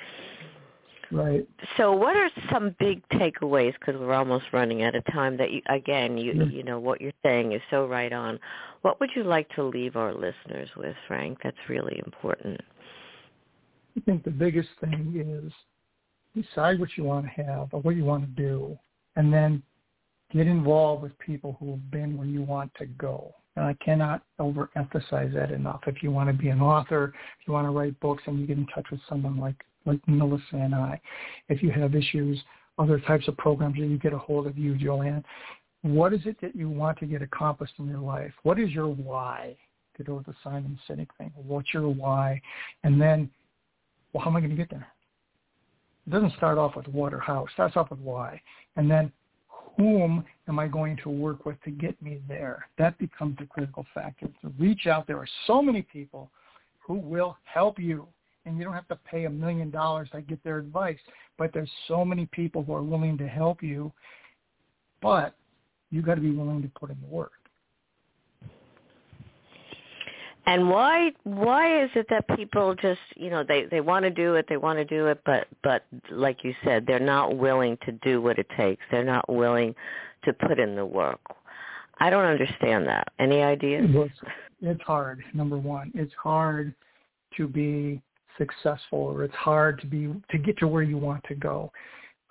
Right. 1.12 1.46
So, 1.76 1.92
what 1.92 2.16
are 2.16 2.30
some 2.50 2.74
big 2.78 3.06
takeaways? 3.10 3.74
Because 3.78 4.00
we're 4.00 4.14
almost 4.14 4.46
running 4.50 4.82
out 4.82 4.94
of 4.94 5.04
time. 5.12 5.36
That 5.36 5.50
you, 5.52 5.60
again, 5.68 6.16
you 6.16 6.32
mm-hmm. 6.32 6.50
you 6.50 6.62
know 6.62 6.78
what 6.78 7.02
you're 7.02 7.12
saying 7.22 7.52
is 7.52 7.60
so 7.70 7.86
right 7.86 8.12
on. 8.12 8.40
What 8.80 8.98
would 8.98 9.10
you 9.14 9.22
like 9.22 9.48
to 9.54 9.62
leave 9.62 9.96
our 9.96 10.14
listeners 10.14 10.70
with, 10.74 10.96
Frank? 11.06 11.38
That's 11.44 11.56
really 11.68 12.00
important. 12.06 12.58
I 13.96 14.00
think 14.00 14.24
the 14.24 14.30
biggest 14.30 14.70
thing 14.80 15.44
is 15.44 15.52
decide 16.34 16.80
what 16.80 16.88
you 16.96 17.04
want 17.04 17.26
to 17.26 17.42
have 17.42 17.68
or 17.72 17.82
what 17.82 17.94
you 17.94 18.04
want 18.04 18.24
to 18.24 18.42
do, 18.42 18.78
and 19.16 19.30
then 19.30 19.62
get 20.32 20.46
involved 20.46 21.02
with 21.02 21.16
people 21.18 21.58
who 21.60 21.72
have 21.72 21.90
been 21.90 22.16
where 22.16 22.26
you 22.26 22.40
want 22.40 22.72
to 22.78 22.86
go. 22.86 23.34
And 23.56 23.66
I 23.66 23.74
cannot 23.84 24.22
overemphasize 24.40 25.34
that 25.34 25.50
enough. 25.50 25.82
If 25.86 26.02
you 26.02 26.10
want 26.10 26.28
to 26.30 26.32
be 26.32 26.48
an 26.48 26.60
author, 26.60 27.12
if 27.40 27.46
you 27.46 27.52
want 27.52 27.66
to 27.66 27.70
write 27.70 27.98
books, 28.00 28.22
and 28.26 28.38
you 28.38 28.46
get 28.46 28.56
in 28.56 28.66
touch 28.66 28.86
with 28.90 29.00
someone 29.08 29.38
like 29.38 29.62
like 29.84 30.00
Melissa 30.06 30.54
and 30.54 30.74
I. 30.74 31.00
If 31.48 31.62
you 31.62 31.70
have 31.72 31.94
issues, 31.94 32.40
other 32.78 33.00
types 33.00 33.28
of 33.28 33.36
programs 33.36 33.76
that 33.76 33.86
you 33.86 33.98
get 33.98 34.12
a 34.12 34.18
hold 34.18 34.46
of 34.46 34.56
you, 34.56 34.76
Joanne. 34.76 35.24
What 35.82 36.12
is 36.12 36.20
it 36.24 36.40
that 36.40 36.54
you 36.54 36.70
want 36.70 36.98
to 37.00 37.06
get 37.06 37.22
accomplished 37.22 37.74
in 37.78 37.88
your 37.88 37.98
life? 37.98 38.32
What 38.44 38.58
is 38.58 38.70
your 38.70 38.86
why? 38.86 39.56
To 39.96 40.04
go 40.04 40.14
with 40.14 40.26
the 40.26 40.34
Simon 40.42 40.78
Sinek 40.88 41.08
thing. 41.18 41.32
What's 41.34 41.74
your 41.74 41.88
why? 41.88 42.40
And 42.84 43.00
then, 43.00 43.28
well, 44.12 44.24
how 44.24 44.30
am 44.30 44.36
I 44.36 44.40
going 44.40 44.50
to 44.50 44.56
get 44.56 44.70
there? 44.70 44.86
It 46.06 46.10
doesn't 46.10 46.34
start 46.36 46.56
off 46.56 46.76
with 46.76 46.88
what 46.88 47.12
or 47.12 47.20
how. 47.20 47.44
It 47.44 47.50
starts 47.52 47.76
off 47.76 47.90
with 47.90 48.00
why. 48.00 48.40
And 48.76 48.90
then 48.90 49.12
whom 49.76 50.24
am 50.48 50.58
I 50.58 50.68
going 50.68 50.98
to 51.02 51.10
work 51.10 51.44
with 51.46 51.60
to 51.64 51.70
get 51.70 52.00
me 52.02 52.20
there? 52.28 52.66
That 52.78 52.98
becomes 52.98 53.36
the 53.38 53.46
critical 53.46 53.86
factor. 53.94 54.26
To 54.42 54.52
reach 54.58 54.86
out, 54.86 55.06
there 55.06 55.18
are 55.18 55.28
so 55.46 55.62
many 55.62 55.82
people 55.82 56.30
who 56.80 56.94
will 56.94 57.36
help 57.44 57.78
you 57.78 58.06
and 58.44 58.58
you 58.58 58.64
don't 58.64 58.74
have 58.74 58.88
to 58.88 58.96
pay 58.96 59.24
a 59.24 59.30
million 59.30 59.70
dollars 59.70 60.08
to 60.12 60.20
get 60.20 60.42
their 60.42 60.58
advice. 60.58 60.98
But 61.38 61.52
there's 61.52 61.70
so 61.88 62.04
many 62.04 62.26
people 62.26 62.62
who 62.62 62.74
are 62.74 62.82
willing 62.82 63.16
to 63.18 63.28
help 63.28 63.62
you, 63.62 63.92
but 65.00 65.36
you've 65.90 66.04
got 66.04 66.16
to 66.16 66.20
be 66.20 66.32
willing 66.32 66.62
to 66.62 66.68
put 66.68 66.90
in 66.90 66.96
the 67.00 67.06
work. 67.06 67.32
And 70.46 70.68
why 70.68 71.12
why 71.24 71.84
is 71.84 71.90
it 71.94 72.06
that 72.10 72.26
people 72.36 72.74
just 72.74 73.00
you 73.16 73.30
know 73.30 73.44
they 73.46 73.66
they 73.70 73.80
want 73.80 74.04
to 74.04 74.10
do 74.10 74.34
it 74.34 74.46
they 74.48 74.56
want 74.56 74.78
to 74.78 74.84
do 74.84 75.06
it 75.06 75.20
but 75.24 75.46
but 75.62 75.84
like 76.10 76.42
you 76.42 76.52
said 76.64 76.84
they're 76.84 76.98
not 76.98 77.36
willing 77.36 77.78
to 77.84 77.92
do 77.92 78.20
what 78.20 78.38
it 78.38 78.46
takes 78.56 78.82
they're 78.90 79.04
not 79.04 79.28
willing 79.32 79.74
to 80.24 80.32
put 80.32 80.58
in 80.58 80.76
the 80.76 80.84
work. 80.84 81.20
I 81.98 82.10
don't 82.10 82.24
understand 82.24 82.86
that. 82.86 83.08
Any 83.18 83.42
ideas? 83.42 83.86
It's 83.88 84.14
it's 84.60 84.82
hard. 84.82 85.22
Number 85.34 85.58
one, 85.58 85.90
it's 85.94 86.12
hard 86.14 86.74
to 87.36 87.48
be 87.48 88.00
successful 88.38 88.98
or 88.98 89.24
it's 89.24 89.34
hard 89.34 89.80
to 89.80 89.86
be 89.86 90.12
to 90.30 90.38
get 90.38 90.56
to 90.58 90.68
where 90.68 90.82
you 90.82 90.96
want 90.98 91.22
to 91.28 91.34
go. 91.34 91.70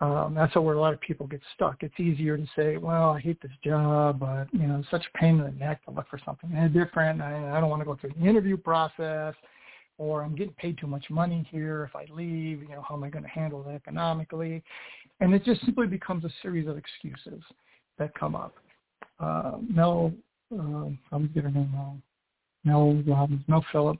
Um, 0.02 0.34
that's 0.34 0.56
where 0.56 0.74
a 0.74 0.80
lot 0.80 0.94
of 0.94 1.00
people 1.00 1.28
get 1.28 1.42
stuck. 1.54 1.84
It's 1.84 2.00
easier 2.00 2.36
to 2.36 2.46
say, 2.56 2.78
well, 2.78 3.12
I 3.12 3.20
hate 3.20 3.40
this 3.40 3.52
job, 3.64 4.20
but 4.20 4.48
you 4.52 4.66
know, 4.68 4.80
it's 4.80 4.90
such 4.90 5.06
a 5.14 5.18
pain 5.18 5.38
in 5.38 5.44
the 5.44 5.52
neck 5.52 5.86
to 5.86 5.92
look 5.92 6.10
for 6.10 6.20
something 6.26 6.50
different. 6.74 7.22
I, 7.22 7.56
I 7.56 7.62
don't 7.62 7.70
want 7.70 7.82
to 7.82 7.86
go 7.86 7.96
through 7.96 8.14
the 8.20 8.28
interview 8.28 8.58
process, 8.58 9.36
or 10.00 10.24
I'm 10.24 10.36
getting 10.36 10.56
paid 10.56 10.80
too 10.80 10.88
much 10.88 11.06
money 11.12 11.48
here. 11.52 11.84
If 11.84 11.96
I 11.96 12.12
leave, 12.12 12.64
you 12.64 12.70
know, 12.70 12.84
how 12.88 12.96
am 12.96 13.04
I 13.04 13.10
going 13.10 13.24
to 13.24 13.30
handle 13.30 13.64
it 13.70 13.76
economically? 13.76 14.64
And 15.20 15.36
it 15.36 15.46
just 15.46 15.64
simply 15.66 15.86
becomes 15.86 16.26
a 16.26 16.32
series 16.42 16.68
of 16.68 16.78
excuses 16.78 17.44
that 18.00 18.12
come 18.16 18.36
up. 18.36 18.56
Uh, 19.20 19.58
Mel, 19.70 20.12
uh, 20.52 20.88
I'm 21.12 21.32
get 21.36 21.44
her 21.44 21.52
name 21.52 21.72
wrong. 21.76 22.02
Mel 22.64 23.04
Robbins, 23.06 23.44
Mel 23.48 23.64
Phillip, 23.72 24.00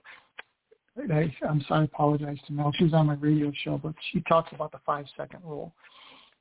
I, 0.98 1.34
I'm 1.48 1.64
sorry, 1.68 1.82
I 1.82 1.84
apologize 1.84 2.38
to 2.48 2.54
Mel. 2.54 2.72
She 2.78 2.84
was 2.84 2.94
on 2.94 3.08
my 3.08 3.16
radio 3.16 3.52
show, 3.64 3.80
but 3.82 3.94
she 4.12 4.22
talks 4.22 4.52
about 4.54 4.72
the 4.72 4.80
five 4.86 5.06
second 5.16 5.40
rule. 5.44 5.74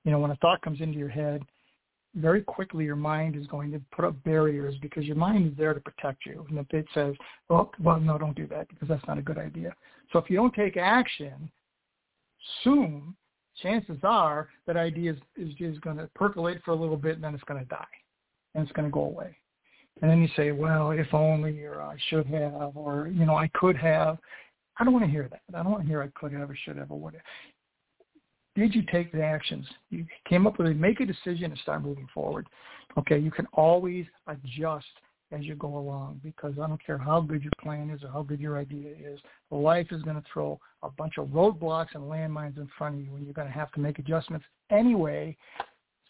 You 0.05 0.11
know, 0.11 0.19
when 0.19 0.31
a 0.31 0.37
thought 0.37 0.63
comes 0.63 0.81
into 0.81 0.99
your 0.99 1.09
head, 1.09 1.43
very 2.17 2.43
quickly 2.43 2.85
your 2.85 2.97
mind 2.97 3.37
is 3.37 3.47
going 3.47 3.71
to 3.71 3.81
put 3.93 4.05
up 4.05 4.23
barriers 4.25 4.75
because 4.83 5.05
your 5.05 5.17
mind 5.17 5.53
is 5.53 5.57
there 5.57 5.75
to 5.75 5.81
protect 5.81 6.27
you. 6.27 6.45
And 6.49 6.59
if 6.59 6.67
it 6.73 6.87
says, 6.93 7.15
well, 7.49 7.71
well, 7.81 8.01
no, 8.01 8.19
don't 8.19 8.35
do 8.35 8.49
that 8.49 8.69
because 8.69 8.89
that's 8.89 9.07
not 9.07 9.19
a 9.19 9.23
good 9.23 9.39
idea. 9.39 9.75
So 10.13 10.19
if 10.19 10.29
you 10.29 10.37
don't 10.37 10.55
take 10.55 10.77
action 10.77 11.51
soon, 12.65 13.15
chances 13.63 13.99
are 14.03 14.49
that 14.67 14.77
idea 14.77 15.13
is, 15.13 15.19
is 15.37 15.55
just 15.55 15.81
going 15.83 15.99
to 15.99 16.09
percolate 16.15 16.61
for 16.65 16.73
a 16.73 16.77
little 16.77 16.97
bit 16.97 17.15
and 17.15 17.23
then 17.23 17.35
it's 17.35 17.45
going 17.45 17.61
to 17.61 17.69
die 17.69 17.85
and 18.55 18.65
it's 18.65 18.73
going 18.73 18.89
to 18.89 18.93
go 18.93 19.05
away. 19.05 19.37
And 20.03 20.11
then 20.11 20.23
you 20.23 20.29
say, 20.37 20.53
well, 20.53 20.93
if 20.93 21.13
only, 21.13 21.63
or 21.65 21.83
I 21.83 21.97
should 22.09 22.27
have, 22.27 22.77
or, 22.77 23.09
you 23.09 23.27
know, 23.27 23.37
I 23.37 23.49
could 23.55 23.77
have. 23.77 24.19
I 24.79 24.85
don't 24.85 24.95
want 24.95 25.05
to 25.05 25.11
hear 25.11 25.29
that. 25.31 25.43
I 25.55 25.63
don't 25.63 25.73
want 25.73 25.83
to 25.83 25.89
hear 25.89 26.03
I 26.03 26.09
could 26.19 26.33
have 26.33 26.49
or 26.49 26.57
should 26.65 26.79
have 26.79 26.91
or 26.91 26.99
whatever. 26.99 27.23
Did 28.57 28.75
you 28.75 28.83
take 28.91 29.13
the 29.13 29.23
actions? 29.23 29.67
You 29.91 30.07
came 30.29 30.47
up 30.47 30.59
with 30.59 30.69
it. 30.69 30.77
Make 30.77 31.01
a 31.01 31.07
decision 31.07 31.45
and 31.51 31.59
start 31.59 31.83
moving 31.83 32.09
forward. 32.13 32.47
Okay, 32.99 33.19
you 33.19 33.31
can 33.31 33.47
always 33.53 34.07
adjust 34.27 34.87
as 35.33 35.45
you 35.45 35.55
go 35.55 35.79
along 35.79 36.21
because 36.25 36.55
I 36.61 36.67
don't 36.67 36.85
care 36.85 36.99
how 36.99 37.21
good 37.21 37.43
your 37.43 37.53
plan 37.63 37.91
is 37.91 38.03
or 38.03 38.09
how 38.09 38.23
good 38.23 38.41
your 38.41 38.59
idea 38.59 38.91
is. 38.91 39.21
Life 39.51 39.89
is 39.91 40.03
going 40.03 40.17
to 40.17 40.25
throw 40.33 40.59
a 40.83 40.91
bunch 40.91 41.19
of 41.19 41.29
roadblocks 41.29 41.95
and 41.95 42.03
landmines 42.03 42.57
in 42.57 42.69
front 42.77 42.97
of 42.97 43.01
you 43.03 43.15
and 43.15 43.25
you're 43.25 43.35
going 43.35 43.47
to 43.47 43.55
have 43.55 43.71
to 43.73 43.81
make 43.81 43.99
adjustments 43.99 44.45
anyway. 44.71 45.37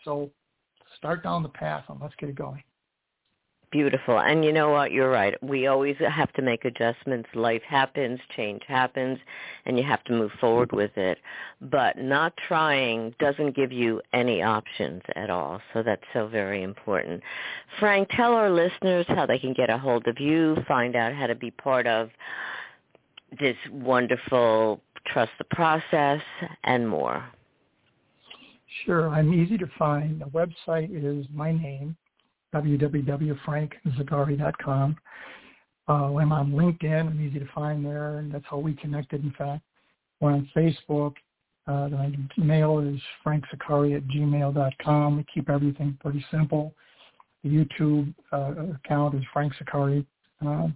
So 0.05 0.31
start 0.97 1.23
down 1.23 1.43
the 1.43 1.51
path 1.51 1.85
and 1.89 2.01
let's 2.01 2.15
get 2.19 2.31
it 2.31 2.37
going. 2.37 2.63
Beautiful. 3.73 4.19
And 4.19 4.45
you 4.45 4.53
know 4.53 4.71
what? 4.71 4.91
You're 4.91 5.11
right. 5.11 5.41
We 5.45 5.69
always 5.69 5.97
have 5.99 6.33
to 6.33 6.43
make 6.43 6.65
adjustments. 6.65 7.29
Life 7.35 7.63
happens, 7.63 8.19
change 8.37 8.63
happens, 8.67 9.17
and 9.65 9.79
you 9.79 9.85
have 9.85 10.03
to 10.05 10.13
move 10.13 10.33
forward 10.41 10.73
with 10.73 10.97
it. 10.97 11.19
But 11.61 11.97
not 11.97 12.33
trying 12.49 13.15
doesn't 13.21 13.55
give 13.55 13.71
you 13.71 14.03
any 14.13 14.43
options 14.43 15.03
at 15.15 15.31
all. 15.31 15.61
So 15.73 15.85
that's 15.85 16.03
so 16.13 16.27
very 16.27 16.65
important. 16.65 17.23
Frank, 17.79 18.09
tell 18.11 18.33
our 18.33 18.51
listeners 18.51 19.07
how 19.09 19.25
they 19.27 19.39
can 19.39 19.53
get 19.53 19.71
a 19.71 19.79
hold 19.79 20.09
of 20.09 20.19
you, 20.19 20.57
find 20.67 20.97
out 20.97 21.15
how 21.15 21.29
to 21.29 21.37
be 21.37 21.53
part 21.53 21.87
of 21.87 22.11
this 23.39 23.57
wonderful 23.71 24.81
Trust 25.07 25.33
the 25.39 25.45
Process, 25.45 26.21
and 26.65 26.89
more. 26.89 27.25
Sure. 28.85 29.09
I'm 29.09 29.33
easy 29.33 29.59
to 29.59 29.67
find. 29.79 30.21
The 30.21 30.27
website 30.27 30.91
is 30.93 31.27
my 31.33 31.53
name, 31.53 31.97
www.frankzaccari.com. 32.55 34.97
Uh, 35.89 36.17
I'm 36.17 36.33
on 36.33 36.53
LinkedIn. 36.53 37.09
I'm 37.09 37.21
easy 37.21 37.41
to 37.41 37.49
find 37.55 37.85
there, 37.85 38.19
and 38.19 38.33
that's 38.33 38.45
how 38.49 38.59
we 38.59 38.75
connected, 38.75 39.25
in 39.25 39.33
fact. 39.33 39.65
We're 40.21 40.31
on 40.33 40.49
Facebook. 40.57 41.15
Uh, 41.67 41.89
the 41.89 42.17
mail 42.37 42.79
is 42.79 43.01
frankzagarri 43.25 43.97
at 43.97 44.07
gmail.com. 44.09 45.17
We 45.17 45.25
keep 45.33 45.51
everything 45.51 45.97
pretty 46.01 46.25
simple. 46.31 46.75
The 47.43 47.51
YouTube 47.51 48.15
uh, 48.33 48.75
account 48.75 49.15
is 49.15 49.23
Frank 49.33 49.55
Zaccari. 49.55 50.05
Uh, 50.45 50.69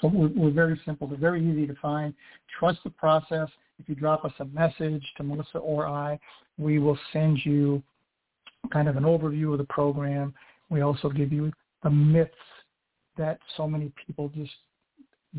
so 0.00 0.08
we're, 0.08 0.28
we're 0.28 0.50
very 0.50 0.80
simple. 0.84 1.06
They're 1.06 1.18
very 1.18 1.48
easy 1.48 1.66
to 1.66 1.74
find. 1.80 2.14
Trust 2.58 2.80
the 2.84 2.90
process. 2.90 3.48
If 3.78 3.88
you 3.88 3.94
drop 3.94 4.24
us 4.24 4.32
a 4.40 4.44
message 4.46 5.04
to 5.16 5.22
Melissa 5.22 5.58
or 5.58 5.86
I, 5.86 6.18
we 6.58 6.78
will 6.78 6.98
send 7.12 7.38
you 7.44 7.82
kind 8.72 8.88
of 8.88 8.96
an 8.96 9.04
overview 9.04 9.52
of 9.52 9.58
the 9.58 9.64
program 9.64 10.34
we 10.70 10.82
also 10.82 11.08
give 11.08 11.32
you 11.32 11.52
the 11.82 11.90
myths 11.90 12.32
that 13.18 13.38
so 13.56 13.68
many 13.68 13.92
people 14.06 14.30
just 14.34 14.52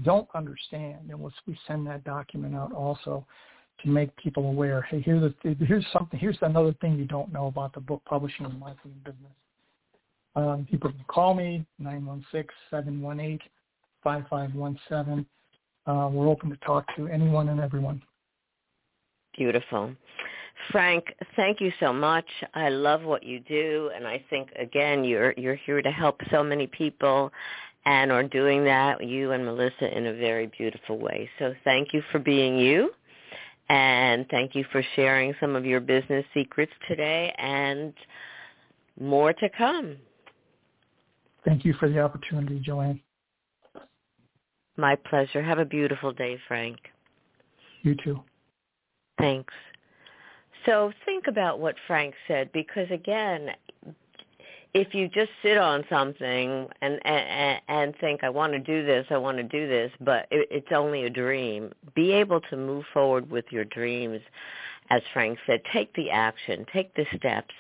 don't 0.03 0.27
understand. 0.35 1.09
And 1.09 1.19
we 1.19 1.57
send 1.67 1.87
that 1.87 2.03
document 2.03 2.55
out 2.55 2.73
also 2.73 3.25
to 3.81 3.89
make 3.89 4.15
people 4.17 4.45
aware. 4.47 4.81
Hey, 4.83 5.01
here's, 5.01 5.23
a, 5.23 5.33
here's 5.65 5.85
something. 5.91 6.19
Here's 6.19 6.37
another 6.41 6.73
thing 6.81 6.97
you 6.97 7.05
don't 7.05 7.33
know 7.33 7.47
about 7.47 7.73
the 7.73 7.79
book 7.79 8.01
publishing 8.05 8.45
and 8.45 8.59
marketing 8.59 9.01
business. 9.03 9.31
Um, 10.35 10.67
people 10.69 10.91
can 10.91 11.03
call 11.07 11.33
me 11.33 11.65
nine 11.77 12.05
one 12.05 12.25
six 12.31 12.53
seven 12.69 13.01
one 13.01 13.19
eight 13.19 13.41
five 14.03 14.23
five 14.29 14.53
one 14.53 14.79
seven. 14.87 15.25
Uh, 15.85 16.09
we're 16.11 16.27
open 16.27 16.49
to 16.49 16.57
talk 16.57 16.85
to 16.95 17.07
anyone 17.07 17.49
and 17.49 17.59
everyone. 17.59 18.01
Beautiful. 19.35 19.93
Frank, 20.69 21.05
thank 21.35 21.59
you 21.59 21.71
so 21.79 21.91
much. 21.91 22.25
I 22.53 22.69
love 22.69 23.03
what 23.03 23.23
you 23.23 23.39
do, 23.39 23.89
and 23.95 24.07
I 24.07 24.23
think 24.29 24.49
again 24.59 25.03
you're 25.03 25.33
you're 25.37 25.55
here 25.55 25.81
to 25.81 25.91
help 25.91 26.19
so 26.29 26.43
many 26.43 26.67
people, 26.67 27.31
and 27.85 28.11
are 28.11 28.23
doing 28.23 28.63
that 28.65 29.03
you 29.03 29.31
and 29.31 29.45
Melissa 29.45 29.95
in 29.95 30.07
a 30.07 30.13
very 30.13 30.47
beautiful 30.47 30.97
way. 30.99 31.29
So 31.39 31.53
thank 31.63 31.93
you 31.93 32.03
for 32.11 32.19
being 32.19 32.57
you, 32.57 32.91
and 33.69 34.27
thank 34.29 34.55
you 34.55 34.65
for 34.71 34.83
sharing 34.95 35.33
some 35.39 35.55
of 35.55 35.65
your 35.65 35.79
business 35.79 36.25
secrets 36.33 36.73
today. 36.87 37.33
And 37.37 37.93
more 38.99 39.33
to 39.33 39.49
come. 39.57 39.97
Thank 41.43 41.65
you 41.65 41.73
for 41.73 41.89
the 41.89 41.99
opportunity, 41.99 42.59
Joanne. 42.59 43.01
My 44.77 44.95
pleasure. 44.95 45.41
Have 45.41 45.59
a 45.59 45.65
beautiful 45.65 46.11
day, 46.11 46.37
Frank. 46.47 46.77
You 47.81 47.95
too. 48.03 48.21
Thanks. 49.19 49.53
So 50.65 50.91
think 51.05 51.27
about 51.27 51.59
what 51.59 51.75
Frank 51.87 52.13
said 52.27 52.51
because 52.51 52.89
again, 52.91 53.49
if 54.73 54.93
you 54.93 55.09
just 55.09 55.31
sit 55.41 55.57
on 55.57 55.83
something 55.89 56.67
and 56.81 57.05
and, 57.05 57.61
and 57.67 57.95
think 57.99 58.23
I 58.23 58.29
want 58.29 58.53
to 58.53 58.59
do 58.59 58.85
this, 58.85 59.05
I 59.09 59.17
want 59.17 59.37
to 59.37 59.43
do 59.43 59.67
this, 59.67 59.91
but 59.99 60.27
it, 60.31 60.47
it's 60.51 60.71
only 60.73 61.03
a 61.05 61.09
dream. 61.09 61.71
Be 61.95 62.11
able 62.13 62.41
to 62.41 62.57
move 62.57 62.85
forward 62.93 63.29
with 63.29 63.45
your 63.49 63.65
dreams 63.65 64.21
as 64.91 65.01
Frank 65.13 65.39
said, 65.47 65.61
take 65.71 65.93
the 65.95 66.09
action, 66.11 66.65
take 66.73 66.93
the 66.95 67.05
steps 67.15 67.53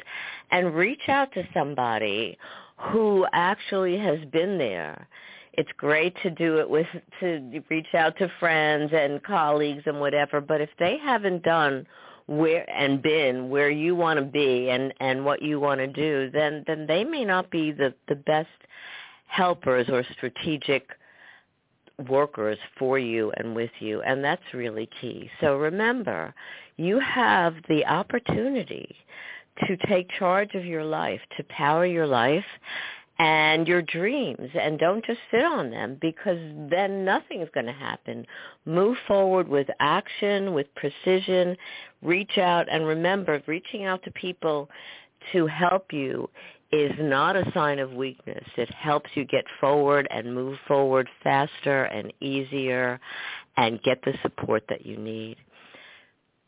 and 0.51 0.75
reach 0.75 1.07
out 1.07 1.31
to 1.33 1.47
somebody 1.53 2.37
who 2.75 3.25
actually 3.31 3.97
has 3.97 4.19
been 4.33 4.57
there. 4.57 5.07
It's 5.53 5.71
great 5.77 6.13
to 6.23 6.29
do 6.29 6.59
it 6.59 6.69
with 6.69 6.87
to 7.21 7.61
reach 7.69 7.93
out 7.95 8.17
to 8.17 8.29
friends 8.39 8.91
and 8.93 9.23
colleagues 9.23 9.83
and 9.85 9.99
whatever, 9.99 10.41
but 10.41 10.59
if 10.59 10.69
they 10.77 10.97
haven't 10.97 11.43
done 11.43 11.87
where 12.27 12.69
and 12.69 13.01
been 13.01 13.49
where 13.49 13.69
you 13.69 13.95
want 13.95 14.19
to 14.19 14.25
be 14.25 14.69
and 14.69 14.93
and 14.99 15.25
what 15.25 15.41
you 15.41 15.59
want 15.59 15.79
to 15.79 15.87
do, 15.87 16.29
then 16.31 16.63
then 16.67 16.85
they 16.87 17.03
may 17.03 17.25
not 17.25 17.51
be 17.51 17.71
the 17.71 17.93
the 18.07 18.15
best 18.15 18.49
helpers 19.27 19.87
or 19.89 20.03
strategic 20.13 20.87
workers 22.09 22.57
for 22.79 22.97
you 22.97 23.31
and 23.37 23.55
with 23.55 23.71
you 23.79 24.01
and 24.01 24.23
that's 24.23 24.53
really 24.53 24.89
key. 24.99 25.29
So 25.39 25.55
remember, 25.57 26.33
you 26.77 26.99
have 26.99 27.55
the 27.69 27.85
opportunity 27.85 28.95
to 29.67 29.77
take 29.87 30.07
charge 30.17 30.55
of 30.55 30.65
your 30.65 30.83
life, 30.83 31.21
to 31.37 31.43
power 31.43 31.85
your 31.85 32.07
life 32.07 32.45
and 33.19 33.67
your 33.67 33.83
dreams 33.83 34.49
and 34.59 34.79
don't 34.79 35.05
just 35.05 35.19
sit 35.29 35.43
on 35.43 35.69
them 35.69 35.97
because 36.01 36.39
then 36.71 37.05
nothing 37.05 37.41
is 37.41 37.49
going 37.53 37.67
to 37.67 37.71
happen. 37.71 38.25
Move 38.65 38.97
forward 39.07 39.47
with 39.47 39.67
action, 39.79 40.53
with 40.55 40.65
precision, 40.75 41.55
reach 42.01 42.37
out 42.37 42.67
and 42.71 42.85
remember 42.85 43.41
reaching 43.47 43.85
out 43.85 44.03
to 44.03 44.11
people 44.11 44.69
to 45.31 45.47
help 45.47 45.93
you 45.93 46.29
is 46.71 46.91
not 46.99 47.35
a 47.35 47.51
sign 47.53 47.79
of 47.79 47.91
weakness. 47.91 48.43
It 48.55 48.73
helps 48.73 49.09
you 49.13 49.25
get 49.25 49.43
forward 49.59 50.07
and 50.09 50.33
move 50.33 50.57
forward 50.67 51.09
faster 51.23 51.83
and 51.85 52.13
easier 52.21 52.99
and 53.57 53.81
get 53.83 54.01
the 54.03 54.13
support 54.21 54.63
that 54.69 54.85
you 54.85 54.97
need. 54.97 55.37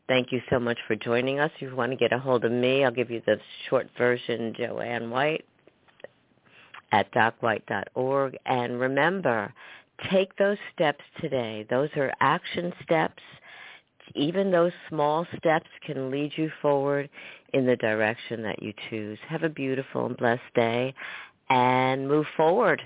Thank 0.07 0.31
you 0.31 0.41
so 0.49 0.59
much 0.59 0.77
for 0.87 0.95
joining 0.95 1.39
us. 1.39 1.51
If 1.55 1.61
you 1.61 1.75
want 1.75 1.91
to 1.91 1.97
get 1.97 2.13
a 2.13 2.19
hold 2.19 2.45
of 2.45 2.51
me, 2.51 2.83
I'll 2.83 2.91
give 2.91 3.11
you 3.11 3.21
the 3.25 3.39
short 3.69 3.89
version, 3.97 4.53
Joanne 4.57 5.09
White 5.09 5.45
at 6.93 7.11
docwhite.org. 7.11 8.37
And 8.45 8.79
remember, 8.79 9.53
take 10.11 10.35
those 10.37 10.57
steps 10.73 11.03
today. 11.19 11.65
Those 11.69 11.89
are 11.97 12.13
action 12.21 12.71
steps. 12.83 13.23
Even 14.15 14.51
those 14.51 14.71
small 14.89 15.25
steps 15.37 15.69
can 15.85 16.11
lead 16.11 16.31
you 16.35 16.51
forward 16.61 17.09
in 17.53 17.65
the 17.65 17.75
direction 17.77 18.43
that 18.43 18.61
you 18.61 18.73
choose. 18.89 19.17
Have 19.27 19.43
a 19.43 19.49
beautiful 19.49 20.05
and 20.05 20.17
blessed 20.17 20.41
day 20.55 20.93
and 21.49 22.07
move 22.07 22.25
forward. 22.35 22.81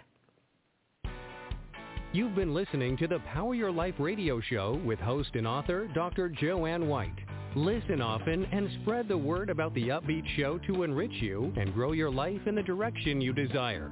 You've 2.14 2.36
been 2.36 2.54
listening 2.54 2.98
to 2.98 3.08
the 3.08 3.20
Power 3.20 3.54
Your 3.54 3.72
Life 3.72 3.96
radio 4.00 4.40
show 4.40 4.82
with 4.86 4.98
host 5.00 5.30
and 5.36 5.46
author 5.46 5.88
Dr. 5.94 6.30
Joanne 6.30 6.88
White. 6.88 7.20
Listen 7.56 8.02
often 8.02 8.46
and 8.46 8.70
spread 8.82 9.08
the 9.08 9.18
word 9.18 9.50
about 9.50 9.74
the 9.74 9.90
upbeat 9.90 10.26
show 10.36 10.58
to 10.60 10.84
enrich 10.84 11.12
you 11.22 11.54
and 11.58 11.74
grow 11.74 11.92
your 11.92 12.12
life 12.12 12.42
in 12.46 12.56
the 12.56 12.64
direction 12.64 13.20
you 13.20 13.34
desire. 13.34 13.92